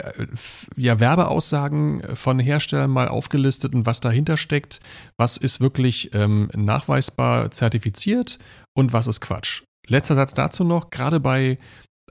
ja, 0.76 1.00
Werbeaussagen 1.00 2.02
von 2.16 2.40
Herstellern 2.40 2.90
mal 2.90 3.08
aufgelistet 3.08 3.74
und 3.74 3.86
was 3.86 4.02
dahinter 4.02 4.36
steckt, 4.36 4.80
was 5.18 5.38
ist 5.38 5.62
wirklich 5.62 6.14
ähm, 6.14 6.50
nachweisbar 6.56 7.52
zertifiziert 7.52 8.40
und 8.76 8.94
was 8.94 9.08
ist 9.08 9.22
Quatsch. 9.22 9.64
Letzter 9.88 10.16
Satz 10.16 10.34
dazu 10.34 10.64
noch, 10.64 10.90
gerade 10.90 11.20
bei, 11.20 11.58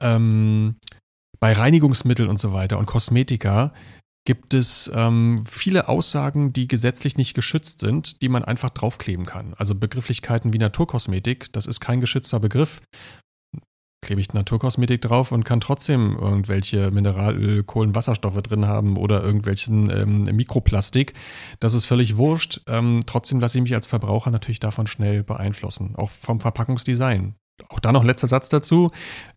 ähm, 0.01 0.75
bei 1.39 1.53
Reinigungsmitteln 1.53 2.29
und 2.29 2.39
so 2.39 2.51
weiter 2.53 2.79
und 2.79 2.87
Kosmetika 2.87 3.71
gibt 4.25 4.53
es 4.53 4.91
ähm, 4.93 5.43
viele 5.49 5.87
Aussagen, 5.87 6.53
die 6.53 6.67
gesetzlich 6.67 7.17
nicht 7.17 7.33
geschützt 7.33 7.79
sind, 7.79 8.21
die 8.21 8.29
man 8.29 8.43
einfach 8.43 8.69
draufkleben 8.69 9.25
kann. 9.25 9.53
Also 9.57 9.75
Begrifflichkeiten 9.75 10.53
wie 10.53 10.59
Naturkosmetik, 10.59 11.51
das 11.53 11.65
ist 11.65 11.79
kein 11.79 12.01
geschützter 12.01 12.39
Begriff 12.39 12.81
klebe 14.01 14.21
ich 14.21 14.33
Naturkosmetik 14.33 15.01
drauf 15.01 15.31
und 15.31 15.43
kann 15.43 15.59
trotzdem 15.59 16.17
irgendwelche 16.19 16.91
Mineralöl, 16.91 17.63
Kohlenwasserstoffe 17.63 18.41
drin 18.41 18.65
haben 18.65 18.97
oder 18.97 19.21
irgendwelchen 19.23 19.89
ähm, 19.89 20.23
Mikroplastik. 20.35 21.13
Das 21.59 21.73
ist 21.73 21.85
völlig 21.85 22.17
wurscht. 22.17 22.61
Ähm, 22.67 23.01
trotzdem 23.05 23.39
lasse 23.39 23.57
ich 23.57 23.63
mich 23.63 23.75
als 23.75 23.87
Verbraucher 23.87 24.31
natürlich 24.31 24.59
davon 24.59 24.87
schnell 24.87 25.23
beeinflussen, 25.23 25.95
auch 25.95 26.09
vom 26.09 26.39
Verpackungsdesign. 26.39 27.35
Auch 27.67 27.79
da 27.79 27.91
noch 27.91 28.05
letzter 28.05 28.27
Satz 28.27 28.47
dazu. 28.47 28.89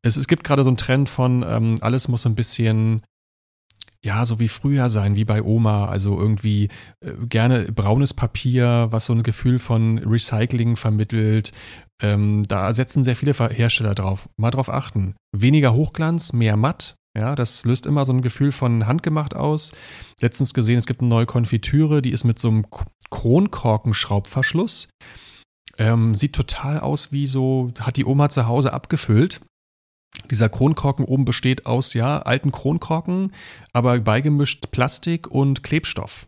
Es, 0.03 0.17
es 0.17 0.29
gibt 0.29 0.45
gerade 0.45 0.63
so 0.63 0.71
einen 0.71 0.77
Trend 0.77 1.09
von, 1.09 1.45
ähm, 1.47 1.75
alles 1.81 2.07
muss 2.07 2.25
ein 2.25 2.37
bisschen 2.37 3.03
ja, 4.05 4.27
so 4.27 4.41
wie 4.41 4.49
früher 4.49 4.91
sein, 4.91 5.15
wie 5.15 5.25
bei 5.25 5.43
Oma. 5.43 5.87
Also 5.87 6.19
irgendwie 6.19 6.69
äh, 7.01 7.13
gerne 7.29 7.67
braunes 7.73 8.15
Papier, 8.15 8.89
was 8.91 9.07
so 9.07 9.13
ein 9.13 9.23
Gefühl 9.23 9.59
von 9.59 9.99
Recycling 9.99 10.77
vermittelt. 10.77 11.53
Ähm, 12.03 12.43
da 12.49 12.73
setzen 12.73 13.05
sehr 13.05 13.17
viele 13.17 13.33
Hersteller 13.33 13.95
drauf. 13.95 14.29
Mal 14.37 14.51
drauf 14.51 14.69
achten. 14.69 15.15
Weniger 15.35 15.73
Hochglanz, 15.73 16.33
mehr 16.33 16.57
matt. 16.57 16.97
Ja, 17.17 17.35
das 17.35 17.65
löst 17.65 17.87
immer 17.87 18.05
so 18.05 18.13
ein 18.13 18.23
Gefühl 18.23 18.53
von 18.53 18.87
handgemacht 18.87 19.37
aus. 19.37 19.73
Letztens 20.21 20.55
gesehen, 20.55 20.79
es 20.79 20.87
gibt 20.87 21.01
eine 21.01 21.11
neue 21.11 21.27
Konfitüre, 21.27 22.01
die 22.03 22.11
ist 22.11 22.25
mit 22.25 22.39
so 22.39 22.49
einem 22.49 22.67
Kronkorkenschraubverschluss. 23.11 24.89
Ähm, 25.79 26.15
sieht 26.15 26.35
total 26.35 26.81
aus 26.81 27.13
wie 27.13 27.27
so, 27.27 27.73
hat 27.81 27.97
die 27.97 28.07
Oma 28.07 28.31
zu 28.31 28.47
Hause 28.47 28.73
abgefüllt. 28.73 29.41
Dieser 30.31 30.49
Kronkorken 30.49 31.05
oben 31.05 31.25
besteht 31.25 31.67
aus 31.67 31.95
ja 31.95 32.21
alten 32.21 32.53
Kronkorken, 32.53 33.33
aber 33.73 33.99
beigemischt 34.01 34.71
Plastik 34.71 35.29
und 35.29 35.63
Klebstoff. 35.63 36.27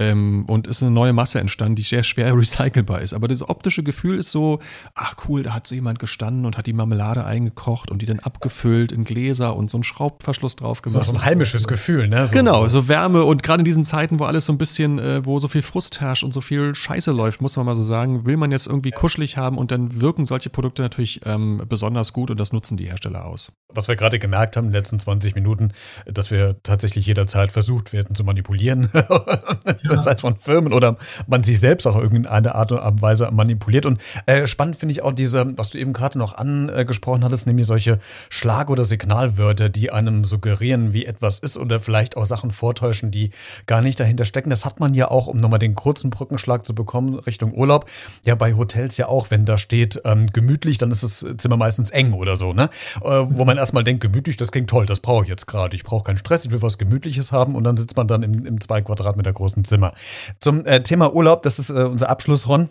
Ähm, 0.00 0.46
und 0.46 0.66
ist 0.66 0.82
eine 0.82 0.90
neue 0.90 1.12
Masse 1.12 1.38
entstanden, 1.38 1.76
die 1.76 1.82
sehr 1.82 2.02
schwer 2.02 2.34
recycelbar 2.36 3.02
ist. 3.02 3.12
Aber 3.12 3.28
das 3.28 3.48
optische 3.48 3.82
Gefühl 3.82 4.18
ist 4.18 4.30
so, 4.30 4.58
ach 4.94 5.14
cool, 5.28 5.42
da 5.42 5.54
hat 5.54 5.66
so 5.66 5.74
jemand 5.74 5.98
gestanden 5.98 6.46
und 6.46 6.56
hat 6.56 6.66
die 6.66 6.72
Marmelade 6.72 7.24
eingekocht 7.24 7.90
und 7.90 8.02
die 8.02 8.06
dann 8.06 8.18
abgefüllt 8.18 8.92
in 8.92 9.04
Gläser 9.04 9.54
und 9.54 9.70
so 9.70 9.76
einen 9.76 9.84
Schraubverschluss 9.84 10.56
drauf 10.56 10.82
gemacht. 10.82 11.04
So, 11.04 11.12
so 11.12 11.18
ein 11.18 11.24
heimisches 11.24 11.68
Gefühl, 11.68 12.08
ne? 12.08 12.26
So 12.26 12.34
genau, 12.34 12.66
so 12.68 12.88
Wärme 12.88 13.24
und 13.24 13.42
gerade 13.42 13.60
in 13.60 13.64
diesen 13.66 13.84
Zeiten, 13.84 14.18
wo 14.18 14.24
alles 14.24 14.46
so 14.46 14.52
ein 14.52 14.58
bisschen, 14.58 14.98
äh, 14.98 15.24
wo 15.24 15.38
so 15.38 15.48
viel 15.48 15.62
Frust 15.62 16.00
herrscht 16.00 16.24
und 16.24 16.32
so 16.32 16.40
viel 16.40 16.74
Scheiße 16.74 17.12
läuft, 17.12 17.42
muss 17.42 17.56
man 17.56 17.66
mal 17.66 17.76
so 17.76 17.82
sagen, 17.82 18.24
will 18.24 18.36
man 18.36 18.50
jetzt 18.50 18.66
irgendwie 18.66 18.90
kuschelig 18.90 19.36
haben 19.36 19.58
und 19.58 19.70
dann 19.70 20.00
wirken 20.00 20.24
solche 20.24 20.50
Produkte 20.50 20.82
natürlich 20.82 21.20
ähm, 21.26 21.60
besonders 21.68 22.12
gut 22.12 22.30
und 22.30 22.40
das 22.40 22.52
nutzen 22.52 22.76
die 22.76 22.86
Hersteller 22.86 23.26
aus. 23.26 23.52
Was 23.68 23.86
wir 23.88 23.96
gerade 23.96 24.18
gemerkt 24.18 24.56
haben 24.56 24.66
in 24.66 24.70
den 24.70 24.78
letzten 24.78 24.98
20 24.98 25.34
Minuten, 25.34 25.72
dass 26.06 26.30
wir 26.30 26.56
tatsächlich 26.62 27.06
jederzeit 27.06 27.52
versucht 27.52 27.92
werden 27.92 28.14
zu 28.14 28.24
manipulieren. 28.24 28.88
ja. 29.96 30.02
sei 30.02 30.12
es 30.12 30.20
von 30.20 30.36
Firmen 30.36 30.72
oder 30.72 30.96
man 31.26 31.42
sich 31.42 31.60
selbst 31.60 31.86
auch 31.86 31.96
irgendeine 31.96 32.54
Art 32.54 32.72
und 32.72 33.02
Weise 33.02 33.30
manipuliert. 33.30 33.86
Und 33.86 34.00
äh, 34.26 34.46
spannend 34.46 34.76
finde 34.76 34.92
ich 34.92 35.02
auch 35.02 35.12
diese, 35.12 35.56
was 35.56 35.70
du 35.70 35.78
eben 35.78 35.92
gerade 35.92 36.18
noch 36.18 36.36
angesprochen 36.36 37.24
hattest, 37.24 37.46
nämlich 37.46 37.66
solche 37.66 37.98
Schlag- 38.28 38.70
oder 38.70 38.84
Signalwörter, 38.84 39.68
die 39.68 39.90
einem 39.90 40.24
suggerieren, 40.24 40.92
wie 40.92 41.06
etwas 41.06 41.38
ist 41.38 41.56
oder 41.56 41.80
vielleicht 41.80 42.16
auch 42.16 42.26
Sachen 42.26 42.50
vortäuschen, 42.50 43.10
die 43.10 43.30
gar 43.66 43.80
nicht 43.80 43.98
dahinter 44.00 44.24
stecken. 44.24 44.50
Das 44.50 44.64
hat 44.64 44.80
man 44.80 44.94
ja 44.94 45.10
auch, 45.10 45.26
um 45.26 45.36
nochmal 45.36 45.58
den 45.58 45.74
kurzen 45.74 46.10
Brückenschlag 46.10 46.64
zu 46.64 46.74
bekommen, 46.74 47.14
Richtung 47.14 47.54
Urlaub. 47.54 47.86
Ja, 48.24 48.34
bei 48.34 48.54
Hotels 48.54 48.96
ja 48.96 49.08
auch, 49.08 49.30
wenn 49.30 49.44
da 49.44 49.58
steht 49.58 50.00
ähm, 50.04 50.26
gemütlich, 50.26 50.78
dann 50.78 50.90
ist 50.90 51.02
das 51.02 51.24
Zimmer 51.38 51.56
meistens 51.56 51.90
eng 51.90 52.12
oder 52.12 52.36
so, 52.36 52.52
ne? 52.52 52.70
Äh, 53.02 53.08
wo 53.08 53.44
man 53.44 53.58
erstmal 53.58 53.84
denkt, 53.84 54.02
gemütlich, 54.02 54.36
das 54.36 54.52
klingt 54.52 54.70
toll, 54.70 54.86
das 54.86 55.00
brauche 55.00 55.24
ich 55.24 55.28
jetzt 55.28 55.46
gerade. 55.46 55.74
Ich 55.76 55.84
brauche 55.84 56.04
keinen 56.04 56.18
Stress, 56.18 56.44
ich 56.44 56.50
will 56.50 56.62
was 56.62 56.78
Gemütliches 56.78 57.32
haben 57.32 57.54
und 57.54 57.64
dann 57.64 57.76
sitzt 57.76 57.96
man 57.96 58.08
dann 58.08 58.22
im, 58.22 58.46
im 58.46 58.60
zwei 58.60 58.82
Quadratmeter 58.82 59.32
großen 59.32 59.64
Zimmer. 59.64 59.79
Thema. 59.80 59.92
Zum 60.40 60.64
äh, 60.66 60.82
Thema 60.82 61.14
Urlaub, 61.14 61.42
das 61.42 61.58
ist 61.58 61.70
äh, 61.70 61.84
unser 61.84 62.08
Abschluss, 62.08 62.48
Ron. 62.48 62.68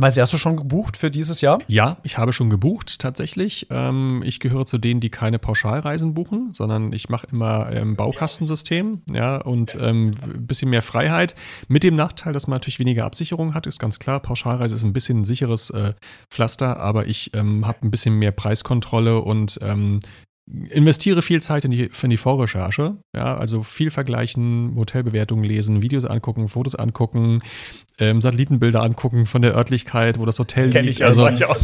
Weiß 0.00 0.16
ich, 0.16 0.20
hast 0.20 0.32
du 0.32 0.38
schon 0.38 0.56
gebucht 0.56 0.96
für 0.96 1.10
dieses 1.10 1.40
Jahr? 1.40 1.58
Ja, 1.66 1.96
ich 2.04 2.18
habe 2.18 2.32
schon 2.32 2.50
gebucht 2.50 3.00
tatsächlich. 3.00 3.66
Ähm, 3.70 4.22
ich 4.24 4.38
gehöre 4.38 4.64
zu 4.64 4.78
denen, 4.78 5.00
die 5.00 5.10
keine 5.10 5.40
Pauschalreisen 5.40 6.14
buchen, 6.14 6.52
sondern 6.52 6.92
ich 6.92 7.08
mache 7.08 7.26
immer 7.32 7.72
ähm, 7.72 7.96
Baukastensystem, 7.96 9.02
ja, 9.12 9.38
und 9.38 9.74
ein 9.74 9.80
ähm, 9.82 10.14
bisschen 10.46 10.70
mehr 10.70 10.82
Freiheit. 10.82 11.34
Mit 11.66 11.82
dem 11.82 11.96
Nachteil, 11.96 12.32
dass 12.32 12.46
man 12.46 12.56
natürlich 12.56 12.78
weniger 12.78 13.06
Absicherung 13.06 13.54
hat, 13.54 13.66
ist 13.66 13.80
ganz 13.80 13.98
klar. 13.98 14.20
Pauschalreise 14.20 14.76
ist 14.76 14.84
ein 14.84 14.92
bisschen 14.92 15.20
ein 15.20 15.24
sicheres 15.24 15.70
äh, 15.70 15.94
Pflaster, 16.30 16.78
aber 16.78 17.06
ich 17.06 17.34
ähm, 17.34 17.66
habe 17.66 17.78
ein 17.82 17.90
bisschen 17.90 18.14
mehr 18.14 18.32
Preiskontrolle 18.32 19.20
und 19.20 19.58
ähm, 19.62 19.98
investiere 20.70 21.22
viel 21.22 21.42
Zeit 21.42 21.64
in 21.64 21.70
die, 21.70 21.90
in 22.02 22.10
die 22.10 22.16
Vorrecherche. 22.16 22.96
Ja, 23.14 23.36
also 23.36 23.62
viel 23.62 23.90
vergleichen, 23.90 24.74
Hotelbewertungen 24.76 25.44
lesen, 25.44 25.82
Videos 25.82 26.04
angucken, 26.04 26.48
Fotos 26.48 26.74
angucken, 26.74 27.38
ähm, 27.98 28.20
Satellitenbilder 28.20 28.82
angucken 28.82 29.26
von 29.26 29.42
der 29.42 29.54
Örtlichkeit, 29.54 30.18
wo 30.18 30.24
das 30.24 30.38
Hotel 30.38 30.70
Kenn 30.70 30.84
liegt. 30.84 31.00
Ich 31.00 31.04
also, 31.04 31.28
ich 31.28 31.44
auch. 31.44 31.56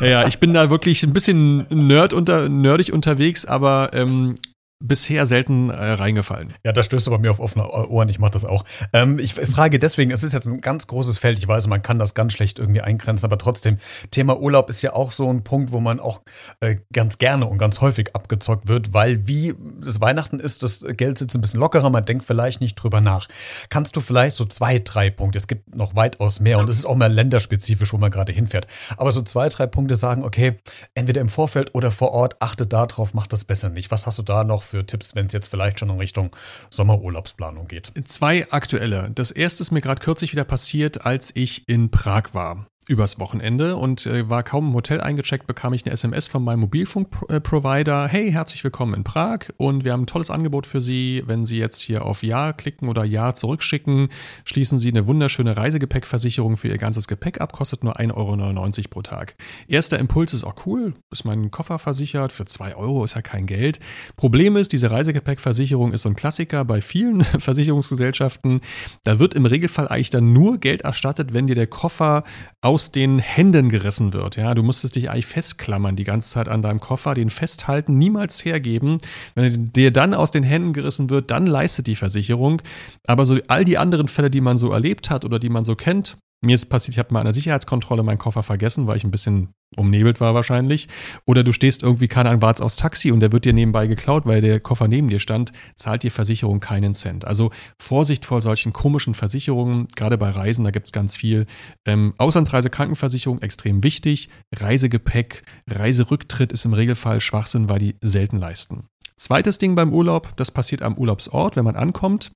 ja, 0.00 0.26
ich 0.26 0.38
bin 0.38 0.54
da 0.54 0.70
wirklich 0.70 1.02
ein 1.02 1.12
bisschen 1.12 1.66
nerd 1.68 2.12
unter, 2.12 2.48
nerdig 2.48 2.92
unterwegs, 2.92 3.44
aber 3.44 3.90
ähm, 3.92 4.34
bisher 4.80 5.26
selten 5.26 5.68
äh, 5.68 5.74
reingefallen. 5.74 6.54
Ja, 6.64 6.72
da 6.72 6.82
stößt 6.82 7.10
bei 7.10 7.18
mir 7.18 7.30
auf 7.30 7.38
offene 7.38 7.68
Ohren, 7.68 8.08
ich 8.08 8.18
mache 8.18 8.32
das 8.32 8.46
auch. 8.46 8.64
Ähm, 8.94 9.18
ich 9.18 9.34
frage 9.34 9.78
deswegen, 9.78 10.10
es 10.10 10.24
ist 10.24 10.32
jetzt 10.32 10.46
ein 10.46 10.62
ganz 10.62 10.86
großes 10.86 11.18
Feld, 11.18 11.38
ich 11.38 11.46
weiß, 11.46 11.66
man 11.66 11.82
kann 11.82 11.98
das 11.98 12.14
ganz 12.14 12.32
schlecht 12.32 12.58
irgendwie 12.58 12.80
eingrenzen, 12.80 13.26
aber 13.26 13.36
trotzdem, 13.36 13.78
Thema 14.10 14.40
Urlaub 14.40 14.70
ist 14.70 14.80
ja 14.80 14.94
auch 14.94 15.12
so 15.12 15.30
ein 15.30 15.44
Punkt, 15.44 15.72
wo 15.72 15.80
man 15.80 16.00
auch 16.00 16.22
äh, 16.60 16.76
ganz 16.92 17.18
gerne 17.18 17.46
und 17.46 17.58
ganz 17.58 17.82
häufig 17.82 18.16
abgezockt 18.16 18.68
wird, 18.68 18.94
weil 18.94 19.26
wie 19.26 19.54
es 19.86 20.00
Weihnachten 20.00 20.40
ist, 20.40 20.62
das 20.62 20.82
Geld 20.96 21.18
sitzt 21.18 21.36
ein 21.36 21.42
bisschen 21.42 21.60
lockerer, 21.60 21.90
man 21.90 22.06
denkt 22.06 22.24
vielleicht 22.24 22.62
nicht 22.62 22.76
drüber 22.76 23.02
nach. 23.02 23.28
Kannst 23.68 23.96
du 23.96 24.00
vielleicht 24.00 24.34
so 24.34 24.46
zwei, 24.46 24.78
drei 24.78 25.10
Punkte, 25.10 25.36
es 25.36 25.46
gibt 25.46 25.74
noch 25.76 25.94
weitaus 25.94 26.40
mehr 26.40 26.58
und 26.58 26.70
es 26.70 26.76
ist 26.76 26.86
auch 26.86 26.96
mal 26.96 27.12
länderspezifisch, 27.12 27.92
wo 27.92 27.98
man 27.98 28.10
gerade 28.10 28.32
hinfährt, 28.32 28.66
aber 28.96 29.12
so 29.12 29.20
zwei, 29.20 29.50
drei 29.50 29.66
Punkte 29.66 29.94
sagen, 29.94 30.24
okay, 30.24 30.56
entweder 30.94 31.20
im 31.20 31.28
Vorfeld 31.28 31.74
oder 31.74 31.92
vor 31.92 32.12
Ort, 32.12 32.40
achte 32.40 32.66
darauf, 32.66 33.12
mach 33.12 33.26
das 33.26 33.44
besser 33.44 33.68
nicht. 33.68 33.90
Was 33.90 34.06
hast 34.06 34.18
du 34.18 34.22
da 34.22 34.42
noch 34.42 34.69
für 34.70 34.86
Tipps, 34.86 35.14
wenn 35.14 35.26
es 35.26 35.32
jetzt 35.32 35.48
vielleicht 35.48 35.80
schon 35.80 35.90
in 35.90 35.98
Richtung 35.98 36.34
Sommerurlaubsplanung 36.70 37.68
geht? 37.68 37.92
Zwei 38.04 38.50
aktuelle. 38.50 39.10
Das 39.14 39.30
erste 39.30 39.62
ist 39.62 39.70
mir 39.70 39.80
gerade 39.80 40.00
kürzlich 40.00 40.32
wieder 40.32 40.44
passiert, 40.44 41.04
als 41.04 41.34
ich 41.34 41.68
in 41.68 41.90
Prag 41.90 42.32
war. 42.32 42.69
Übers 42.88 43.20
Wochenende 43.20 43.76
und 43.76 44.06
äh, 44.06 44.28
war 44.30 44.42
kaum 44.42 44.68
im 44.68 44.74
Hotel 44.74 45.00
eingecheckt, 45.00 45.46
bekam 45.46 45.74
ich 45.74 45.84
eine 45.84 45.92
SMS 45.92 46.28
von 46.28 46.42
meinem 46.42 46.60
Mobilfunkprovider. 46.60 48.08
Hey, 48.08 48.32
herzlich 48.32 48.64
willkommen 48.64 48.94
in 48.94 49.04
Prag 49.04 49.40
und 49.58 49.84
wir 49.84 49.92
haben 49.92 50.02
ein 50.02 50.06
tolles 50.06 50.30
Angebot 50.30 50.66
für 50.66 50.80
Sie. 50.80 51.22
Wenn 51.26 51.44
Sie 51.44 51.58
jetzt 51.58 51.80
hier 51.80 52.06
auf 52.06 52.22
Ja 52.22 52.54
klicken 52.54 52.88
oder 52.88 53.04
Ja 53.04 53.34
zurückschicken, 53.34 54.08
schließen 54.44 54.78
Sie 54.78 54.88
eine 54.88 55.06
wunderschöne 55.06 55.58
Reisegepäckversicherung 55.58 56.56
für 56.56 56.68
Ihr 56.68 56.78
ganzes 56.78 57.06
Gepäck 57.06 57.40
ab, 57.40 57.52
kostet 57.52 57.84
nur 57.84 58.00
1,99 58.00 58.14
Euro 58.14 58.88
pro 58.88 59.02
Tag. 59.02 59.36
Erster 59.68 59.98
Impuls 59.98 60.32
ist 60.32 60.42
auch 60.42 60.54
oh 60.56 60.62
cool, 60.66 60.94
ist 61.10 61.24
mein 61.24 61.50
Koffer 61.50 61.78
versichert, 61.78 62.32
für 62.32 62.46
2 62.46 62.76
Euro 62.76 63.04
ist 63.04 63.14
ja 63.14 63.22
kein 63.22 63.44
Geld. 63.46 63.78
Problem 64.16 64.56
ist, 64.56 64.72
diese 64.72 64.90
Reisegepäckversicherung 64.90 65.92
ist 65.92 66.02
so 66.02 66.08
ein 66.08 66.16
Klassiker 66.16 66.64
bei 66.64 66.80
vielen 66.80 67.20
Versicherungsgesellschaften. 67.38 68.62
Da 69.04 69.18
wird 69.18 69.34
im 69.34 69.44
Regelfall 69.44 69.86
eigentlich 69.86 70.10
dann 70.10 70.32
nur 70.32 70.58
Geld 70.58 70.82
erstattet, 70.82 71.34
wenn 71.34 71.46
dir 71.46 71.54
der 71.54 71.66
Koffer 71.66 72.24
aus 72.62 72.69
aus 72.70 72.92
den 72.92 73.18
Händen 73.18 73.68
gerissen 73.68 74.12
wird. 74.12 74.36
Ja, 74.36 74.54
du 74.54 74.62
musstest 74.62 74.94
dich 74.94 75.10
eigentlich 75.10 75.26
festklammern 75.26 75.96
die 75.96 76.04
ganze 76.04 76.30
Zeit 76.30 76.48
an 76.48 76.62
deinem 76.62 76.78
Koffer, 76.78 77.14
den 77.14 77.28
festhalten, 77.28 77.98
niemals 77.98 78.44
hergeben. 78.44 78.98
Wenn 79.34 79.44
er 79.44 79.50
dir 79.50 79.90
dann 79.90 80.14
aus 80.14 80.30
den 80.30 80.44
Händen 80.44 80.72
gerissen 80.72 81.10
wird, 81.10 81.32
dann 81.32 81.48
leistet 81.48 81.88
die 81.88 81.96
Versicherung. 81.96 82.62
Aber 83.08 83.26
so 83.26 83.38
all 83.48 83.64
die 83.64 83.76
anderen 83.76 84.06
Fälle, 84.06 84.30
die 84.30 84.40
man 84.40 84.56
so 84.56 84.70
erlebt 84.70 85.10
hat 85.10 85.24
oder 85.24 85.40
die 85.40 85.48
man 85.48 85.64
so 85.64 85.74
kennt, 85.74 86.16
mir 86.42 86.54
ist 86.54 86.66
passiert, 86.66 86.94
ich 86.94 86.98
habe 86.98 87.12
mal 87.12 87.20
an 87.20 87.26
der 87.26 87.34
Sicherheitskontrolle 87.34 88.02
meinen 88.02 88.18
Koffer 88.18 88.42
vergessen, 88.42 88.86
weil 88.86 88.96
ich 88.96 89.04
ein 89.04 89.10
bisschen 89.10 89.52
umnebelt 89.76 90.20
war 90.20 90.34
wahrscheinlich. 90.34 90.88
Oder 91.26 91.44
du 91.44 91.52
stehst 91.52 91.82
irgendwie, 91.82 92.08
keine 92.08 92.30
Ahnung, 92.30 92.42
wartest 92.42 92.62
aufs 92.62 92.76
Taxi 92.76 93.12
und 93.12 93.20
der 93.20 93.30
wird 93.30 93.44
dir 93.44 93.52
nebenbei 93.52 93.86
geklaut, 93.86 94.26
weil 94.26 94.40
der 94.40 94.58
Koffer 94.58 94.88
neben 94.88 95.08
dir 95.08 95.20
stand, 95.20 95.52
zahlt 95.76 96.02
dir 96.02 96.10
Versicherung 96.10 96.58
keinen 96.58 96.94
Cent. 96.94 97.26
Also 97.26 97.50
Vorsicht 97.80 98.24
vor 98.24 98.40
solchen 98.40 98.72
komischen 98.72 99.14
Versicherungen, 99.14 99.86
gerade 99.94 100.16
bei 100.16 100.30
Reisen, 100.30 100.64
da 100.64 100.70
gibt 100.70 100.86
es 100.86 100.92
ganz 100.92 101.16
viel. 101.16 101.46
Ähm, 101.86 102.14
Auslandsreise, 102.16 102.70
Krankenversicherung, 102.70 103.42
extrem 103.42 103.84
wichtig. 103.84 104.30
Reisegepäck, 104.54 105.42
Reiserücktritt 105.68 106.52
ist 106.52 106.64
im 106.64 106.72
Regelfall 106.72 107.20
Schwachsinn, 107.20 107.68
weil 107.68 107.78
die 107.78 107.96
selten 108.00 108.38
leisten. 108.38 108.86
Zweites 109.16 109.58
Ding 109.58 109.74
beim 109.74 109.92
Urlaub, 109.92 110.34
das 110.36 110.50
passiert 110.50 110.80
am 110.80 110.96
Urlaubsort, 110.96 111.56
wenn 111.56 111.64
man 111.64 111.76
ankommt 111.76 112.32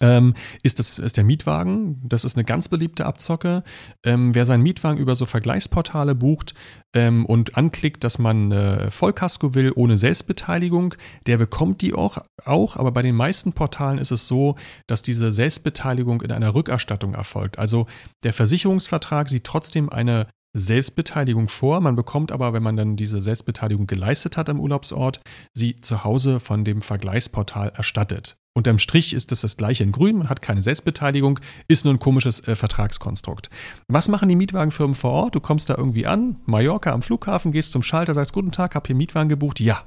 ähm, 0.00 0.34
ist, 0.62 0.78
das, 0.78 0.98
ist 0.98 1.16
der 1.16 1.24
Mietwagen. 1.24 2.00
Das 2.02 2.24
ist 2.24 2.36
eine 2.36 2.44
ganz 2.44 2.68
beliebte 2.68 3.04
Abzocke. 3.04 3.62
Ähm, 4.04 4.34
wer 4.34 4.46
seinen 4.46 4.62
Mietwagen 4.62 4.98
über 4.98 5.14
so 5.14 5.26
Vergleichsportale 5.26 6.14
bucht 6.14 6.54
ähm, 6.94 7.26
und 7.26 7.56
anklickt, 7.56 8.02
dass 8.02 8.18
man 8.18 8.50
äh, 8.50 8.90
Vollkasko 8.90 9.54
will 9.54 9.72
ohne 9.74 9.98
Selbstbeteiligung, 9.98 10.94
der 11.26 11.36
bekommt 11.36 11.82
die 11.82 11.94
auch, 11.94 12.18
auch. 12.44 12.76
Aber 12.76 12.92
bei 12.92 13.02
den 13.02 13.14
meisten 13.14 13.52
Portalen 13.52 13.98
ist 13.98 14.10
es 14.10 14.26
so, 14.26 14.56
dass 14.86 15.02
diese 15.02 15.32
Selbstbeteiligung 15.32 16.22
in 16.22 16.32
einer 16.32 16.54
Rückerstattung 16.54 17.14
erfolgt. 17.14 17.58
Also 17.58 17.86
der 18.24 18.32
Versicherungsvertrag 18.32 19.28
sieht 19.28 19.44
trotzdem 19.44 19.90
eine 19.90 20.26
Selbstbeteiligung 20.52 21.48
vor. 21.48 21.80
Man 21.80 21.96
bekommt 21.96 22.32
aber, 22.32 22.52
wenn 22.52 22.62
man 22.62 22.76
dann 22.76 22.96
diese 22.96 23.20
Selbstbeteiligung 23.20 23.86
geleistet 23.86 24.36
hat 24.36 24.48
am 24.48 24.60
Urlaubsort, 24.60 25.20
sie 25.52 25.76
zu 25.76 26.04
Hause 26.04 26.40
von 26.40 26.64
dem 26.64 26.82
Vergleichsportal 26.82 27.70
erstattet. 27.70 28.36
Unterm 28.52 28.78
Strich 28.78 29.14
ist 29.14 29.30
das 29.30 29.42
das 29.42 29.56
gleiche 29.56 29.84
in 29.84 29.92
Grün, 29.92 30.18
man 30.18 30.28
hat 30.28 30.42
keine 30.42 30.62
Selbstbeteiligung, 30.62 31.38
ist 31.68 31.84
nur 31.84 31.94
ein 31.94 32.00
komisches 32.00 32.46
äh, 32.48 32.56
Vertragskonstrukt. 32.56 33.48
Was 33.86 34.08
machen 34.08 34.28
die 34.28 34.34
Mietwagenfirmen 34.34 34.96
vor 34.96 35.12
Ort? 35.12 35.36
Du 35.36 35.40
kommst 35.40 35.70
da 35.70 35.76
irgendwie 35.76 36.06
an, 36.06 36.36
Mallorca 36.46 36.92
am 36.92 37.02
Flughafen, 37.02 37.52
gehst 37.52 37.70
zum 37.70 37.82
Schalter, 37.82 38.12
sagst 38.12 38.32
Guten 38.32 38.50
Tag, 38.50 38.74
hab 38.74 38.88
hier 38.88 38.96
Mietwagen 38.96 39.28
gebucht. 39.28 39.60
Ja. 39.60 39.84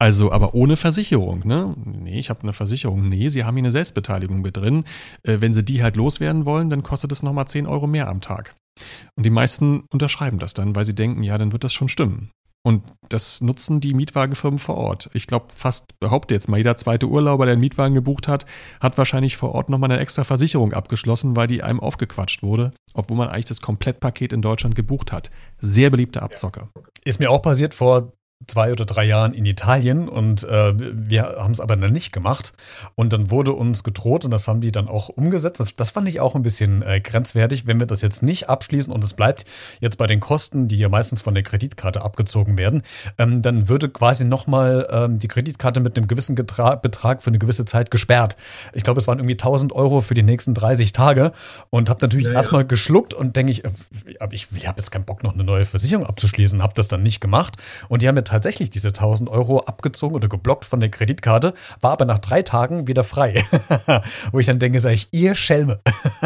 Also, 0.00 0.30
aber 0.30 0.54
ohne 0.54 0.76
Versicherung, 0.76 1.42
ne? 1.44 1.74
Nee, 1.84 2.20
ich 2.20 2.30
habe 2.30 2.42
eine 2.42 2.52
Versicherung. 2.52 3.08
Nee, 3.08 3.28
sie 3.28 3.44
haben 3.44 3.56
hier 3.56 3.62
eine 3.62 3.72
Selbstbeteiligung 3.72 4.40
mit 4.40 4.56
drin. 4.56 4.84
Äh, 5.24 5.38
wenn 5.40 5.52
sie 5.52 5.64
die 5.64 5.82
halt 5.82 5.96
loswerden 5.96 6.46
wollen, 6.46 6.70
dann 6.70 6.84
kostet 6.84 7.10
es 7.10 7.24
nochmal 7.24 7.48
10 7.48 7.66
Euro 7.66 7.88
mehr 7.88 8.08
am 8.08 8.20
Tag. 8.20 8.54
Und 9.16 9.26
die 9.26 9.30
meisten 9.30 9.84
unterschreiben 9.92 10.38
das 10.38 10.54
dann, 10.54 10.76
weil 10.76 10.84
sie 10.84 10.94
denken, 10.94 11.24
ja, 11.24 11.36
dann 11.36 11.50
wird 11.50 11.64
das 11.64 11.72
schon 11.72 11.88
stimmen. 11.88 12.30
Und 12.64 12.82
das 13.08 13.40
nutzen 13.40 13.80
die 13.80 13.94
Mietwagenfirmen 13.94 14.58
vor 14.58 14.76
Ort. 14.76 15.10
Ich 15.14 15.26
glaube, 15.26 15.46
fast 15.54 15.98
behaupte 16.00 16.34
jetzt 16.34 16.48
mal, 16.48 16.58
jeder 16.58 16.76
zweite 16.76 17.06
Urlauber, 17.06 17.46
der 17.46 17.52
einen 17.52 17.60
Mietwagen 17.60 17.94
gebucht 17.94 18.28
hat, 18.28 18.46
hat 18.80 18.98
wahrscheinlich 18.98 19.36
vor 19.36 19.54
Ort 19.54 19.68
nochmal 19.70 19.90
eine 19.90 20.00
extra 20.00 20.24
Versicherung 20.24 20.72
abgeschlossen, 20.72 21.34
weil 21.34 21.46
die 21.46 21.62
einem 21.62 21.80
aufgequatscht 21.80 22.42
wurde, 22.42 22.72
obwohl 22.94 23.16
man 23.16 23.28
eigentlich 23.28 23.46
das 23.46 23.62
Komplettpaket 23.62 24.32
in 24.32 24.42
Deutschland 24.42 24.74
gebucht 24.74 25.12
hat. 25.12 25.30
Sehr 25.58 25.90
beliebte 25.90 26.20
Abzocker. 26.20 26.68
Ist 27.04 27.20
mir 27.20 27.30
auch 27.30 27.42
passiert 27.42 27.74
vor 27.74 28.12
zwei 28.46 28.70
oder 28.70 28.84
drei 28.84 29.04
Jahren 29.04 29.34
in 29.34 29.44
Italien 29.46 30.08
und 30.08 30.44
äh, 30.44 30.72
wir 30.76 31.36
haben 31.38 31.50
es 31.50 31.60
aber 31.60 31.76
dann 31.76 31.92
nicht 31.92 32.12
gemacht. 32.12 32.52
Und 32.94 33.12
dann 33.12 33.30
wurde 33.30 33.52
uns 33.52 33.82
gedroht 33.82 34.24
und 34.24 34.30
das 34.30 34.46
haben 34.46 34.60
die 34.60 34.70
dann 34.70 34.88
auch 34.88 35.08
umgesetzt. 35.08 35.58
Das, 35.58 35.74
das 35.74 35.90
fand 35.90 36.08
ich 36.08 36.20
auch 36.20 36.36
ein 36.36 36.42
bisschen 36.42 36.82
äh, 36.82 37.00
grenzwertig, 37.00 37.66
wenn 37.66 37.80
wir 37.80 37.86
das 37.86 38.00
jetzt 38.00 38.22
nicht 38.22 38.48
abschließen 38.48 38.92
und 38.92 39.02
es 39.02 39.14
bleibt 39.14 39.44
jetzt 39.80 39.98
bei 39.98 40.06
den 40.06 40.20
Kosten, 40.20 40.68
die 40.68 40.78
ja 40.78 40.88
meistens 40.88 41.20
von 41.20 41.34
der 41.34 41.42
Kreditkarte 41.42 42.02
abgezogen 42.02 42.58
werden, 42.58 42.82
ähm, 43.18 43.42
dann 43.42 43.68
würde 43.68 43.88
quasi 43.88 44.24
nochmal 44.24 44.86
ähm, 44.90 45.18
die 45.18 45.28
Kreditkarte 45.28 45.80
mit 45.80 45.96
einem 45.96 46.06
gewissen 46.06 46.36
Getra 46.36 46.76
Betrag 46.76 47.22
für 47.22 47.30
eine 47.30 47.38
gewisse 47.40 47.64
Zeit 47.64 47.90
gesperrt. 47.90 48.36
Ich 48.72 48.84
glaube, 48.84 49.00
es 49.00 49.08
waren 49.08 49.18
irgendwie 49.18 49.34
1000 49.34 49.72
Euro 49.72 50.00
für 50.00 50.14
die 50.14 50.22
nächsten 50.22 50.54
30 50.54 50.92
Tage 50.92 51.32
und 51.70 51.90
habe 51.90 52.00
natürlich 52.02 52.26
ja, 52.26 52.34
erstmal 52.34 52.62
ja. 52.62 52.68
geschluckt 52.68 53.14
und 53.14 53.34
denke 53.34 53.50
ich, 53.50 53.64
äh, 53.64 53.70
ich, 54.30 54.46
ich 54.54 54.68
habe 54.68 54.78
jetzt 54.78 54.92
keinen 54.92 55.04
Bock, 55.04 55.24
noch 55.24 55.34
eine 55.34 55.44
neue 55.44 55.66
Versicherung 55.66 56.06
abzuschließen, 56.06 56.62
habe 56.62 56.74
das 56.76 56.86
dann 56.86 57.02
nicht 57.02 57.20
gemacht 57.20 57.56
und 57.88 58.02
die 58.02 58.08
haben 58.08 58.14
mir 58.14 58.27
tatsächlich 58.28 58.70
diese 58.70 58.88
1000 58.88 59.28
Euro 59.28 59.60
abgezogen 59.60 60.14
oder 60.14 60.28
geblockt 60.28 60.64
von 60.64 60.80
der 60.80 60.88
Kreditkarte, 60.88 61.54
war 61.80 61.92
aber 61.92 62.04
nach 62.04 62.18
drei 62.18 62.42
Tagen 62.42 62.86
wieder 62.86 63.04
frei. 63.04 63.44
Wo 64.32 64.38
ich 64.38 64.46
dann 64.46 64.58
denke, 64.58 64.80
sage 64.80 64.94
ich, 64.94 65.08
ihr 65.12 65.34
Schelme. 65.34 65.80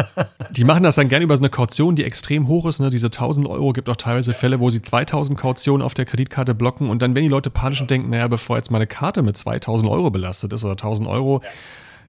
die 0.51 0.63
machen 0.63 0.83
das 0.83 0.95
dann 0.95 1.09
gerne 1.09 1.23
über 1.23 1.35
so 1.35 1.41
eine 1.41 1.49
Kaution, 1.49 1.95
die 1.95 2.03
extrem 2.03 2.47
hoch 2.47 2.65
ist. 2.65 2.79
Ne? 2.79 2.89
Diese 2.89 3.07
1000 3.07 3.47
Euro 3.47 3.73
gibt 3.73 3.89
auch 3.89 3.95
teilweise 3.95 4.33
Fälle, 4.33 4.59
wo 4.59 4.69
sie 4.69 4.81
2000 4.81 5.37
Kautionen 5.37 5.83
auf 5.83 5.93
der 5.93 6.05
Kreditkarte 6.05 6.53
blocken 6.53 6.89
und 6.89 7.01
dann, 7.01 7.15
wenn 7.15 7.23
die 7.23 7.29
Leute 7.29 7.49
panisch 7.49 7.81
und 7.81 7.89
denken, 7.89 8.09
naja, 8.09 8.27
bevor 8.27 8.57
jetzt 8.57 8.71
meine 8.71 8.87
Karte 8.87 9.21
mit 9.21 9.37
2000 9.37 9.89
Euro 9.89 10.11
belastet 10.11 10.53
ist 10.53 10.63
oder 10.63 10.73
1000 10.73 11.07
Euro, 11.09 11.41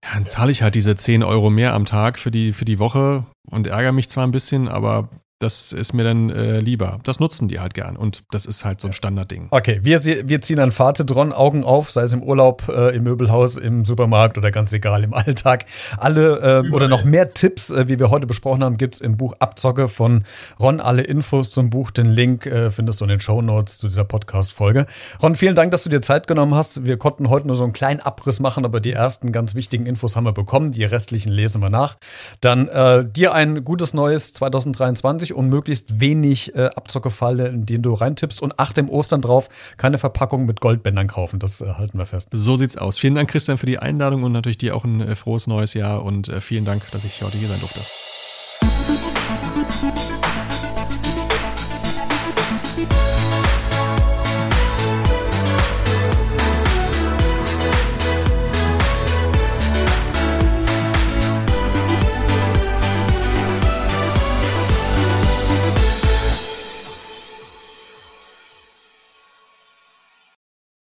ja, 0.04 0.10
dann 0.14 0.24
zahle 0.24 0.52
ich 0.52 0.62
halt 0.62 0.74
diese 0.74 0.94
10 0.94 1.22
Euro 1.22 1.50
mehr 1.50 1.72
am 1.72 1.86
Tag 1.86 2.18
für 2.18 2.30
die, 2.30 2.52
für 2.52 2.64
die 2.64 2.78
Woche 2.78 3.24
und 3.50 3.66
ärgere 3.66 3.92
mich 3.92 4.08
zwar 4.08 4.26
ein 4.26 4.32
bisschen, 4.32 4.68
aber 4.68 5.08
das 5.44 5.72
ist 5.72 5.92
mir 5.92 6.04
dann 6.04 6.30
äh, 6.30 6.58
lieber. 6.58 6.98
Das 7.04 7.20
nutzen 7.20 7.48
die 7.48 7.60
halt 7.60 7.74
gern 7.74 7.96
und 7.96 8.24
das 8.30 8.46
ist 8.46 8.64
halt 8.64 8.80
so 8.80 8.88
ein 8.88 8.92
Standardding. 8.92 9.48
Okay, 9.50 9.80
wir, 9.82 10.02
wir 10.02 10.40
ziehen 10.40 10.58
ein 10.58 10.72
Fazit 10.72 11.14
dran, 11.14 11.32
Augen 11.32 11.64
auf, 11.64 11.90
sei 11.90 12.02
es 12.02 12.12
im 12.14 12.22
Urlaub, 12.22 12.68
äh, 12.68 12.96
im 12.96 13.04
Möbelhaus, 13.04 13.58
im 13.58 13.84
Supermarkt 13.84 14.38
oder 14.38 14.50
ganz 14.50 14.72
egal, 14.72 15.04
im 15.04 15.12
Alltag. 15.12 15.66
Alle 15.98 16.62
äh, 16.64 16.70
oder 16.70 16.88
noch 16.88 17.04
mehr 17.04 17.34
Tipps, 17.34 17.70
äh, 17.70 17.88
wie 17.88 17.98
wir 17.98 18.10
heute 18.10 18.26
besprochen 18.26 18.64
haben, 18.64 18.78
gibt 18.78 18.94
es 18.94 19.00
im 19.02 19.16
Buch 19.18 19.34
Abzocke 19.38 19.88
von 19.88 20.24
Ron. 20.58 20.80
Alle 20.80 21.02
Infos 21.02 21.50
zum 21.50 21.68
Buch, 21.68 21.90
den 21.90 22.06
Link 22.06 22.46
äh, 22.46 22.70
findest 22.70 23.00
du 23.00 23.04
in 23.04 23.10
den 23.10 23.20
Show 23.20 23.42
Notes 23.42 23.78
zu 23.78 23.88
dieser 23.88 24.04
Podcast-Folge. 24.04 24.86
Ron, 25.22 25.34
vielen 25.34 25.54
Dank, 25.54 25.70
dass 25.72 25.82
du 25.82 25.90
dir 25.90 26.00
Zeit 26.00 26.26
genommen 26.26 26.54
hast. 26.54 26.84
Wir 26.84 26.96
konnten 26.96 27.28
heute 27.28 27.46
nur 27.46 27.56
so 27.56 27.64
einen 27.64 27.74
kleinen 27.74 28.00
Abriss 28.00 28.40
machen, 28.40 28.64
aber 28.64 28.80
die 28.80 28.92
ersten 28.92 29.30
ganz 29.30 29.54
wichtigen 29.54 29.84
Infos 29.84 30.16
haben 30.16 30.24
wir 30.24 30.32
bekommen. 30.32 30.72
Die 30.72 30.84
restlichen 30.84 31.32
lesen 31.32 31.60
wir 31.60 31.70
nach. 31.70 31.96
Dann 32.40 32.68
äh, 32.68 33.04
dir 33.04 33.34
ein 33.34 33.62
gutes 33.62 33.92
neues 33.92 34.32
2023 34.32 35.33
20 35.34 35.36
und 35.36 35.48
möglichst 35.48 36.00
wenig 36.00 36.54
äh, 36.54 36.70
Abzockefalle, 36.74 37.48
in 37.48 37.66
den 37.66 37.82
du 37.82 37.92
reintippst. 37.92 38.40
Und 38.42 38.58
achte 38.58 38.80
im 38.80 38.88
Ostern 38.88 39.20
drauf, 39.20 39.48
keine 39.76 39.98
Verpackung 39.98 40.46
mit 40.46 40.60
Goldbändern 40.60 41.08
kaufen. 41.08 41.38
Das 41.38 41.60
äh, 41.60 41.74
halten 41.74 41.98
wir 41.98 42.06
fest. 42.06 42.28
So 42.32 42.56
sieht's 42.56 42.76
aus. 42.76 42.98
Vielen 42.98 43.14
Dank, 43.14 43.30
Christian, 43.30 43.58
für 43.58 43.66
die 43.66 43.78
Einladung 43.78 44.22
und 44.22 44.32
natürlich 44.32 44.58
dir 44.58 44.74
auch 44.76 44.84
ein 44.84 45.00
äh, 45.00 45.16
frohes 45.16 45.46
neues 45.46 45.74
Jahr 45.74 46.02
und 46.04 46.28
äh, 46.28 46.40
vielen 46.40 46.64
Dank, 46.64 46.90
dass 46.90 47.04
ich 47.04 47.22
heute 47.22 47.38
hier 47.38 47.48
sein 47.48 47.60
durfte. 47.60 47.80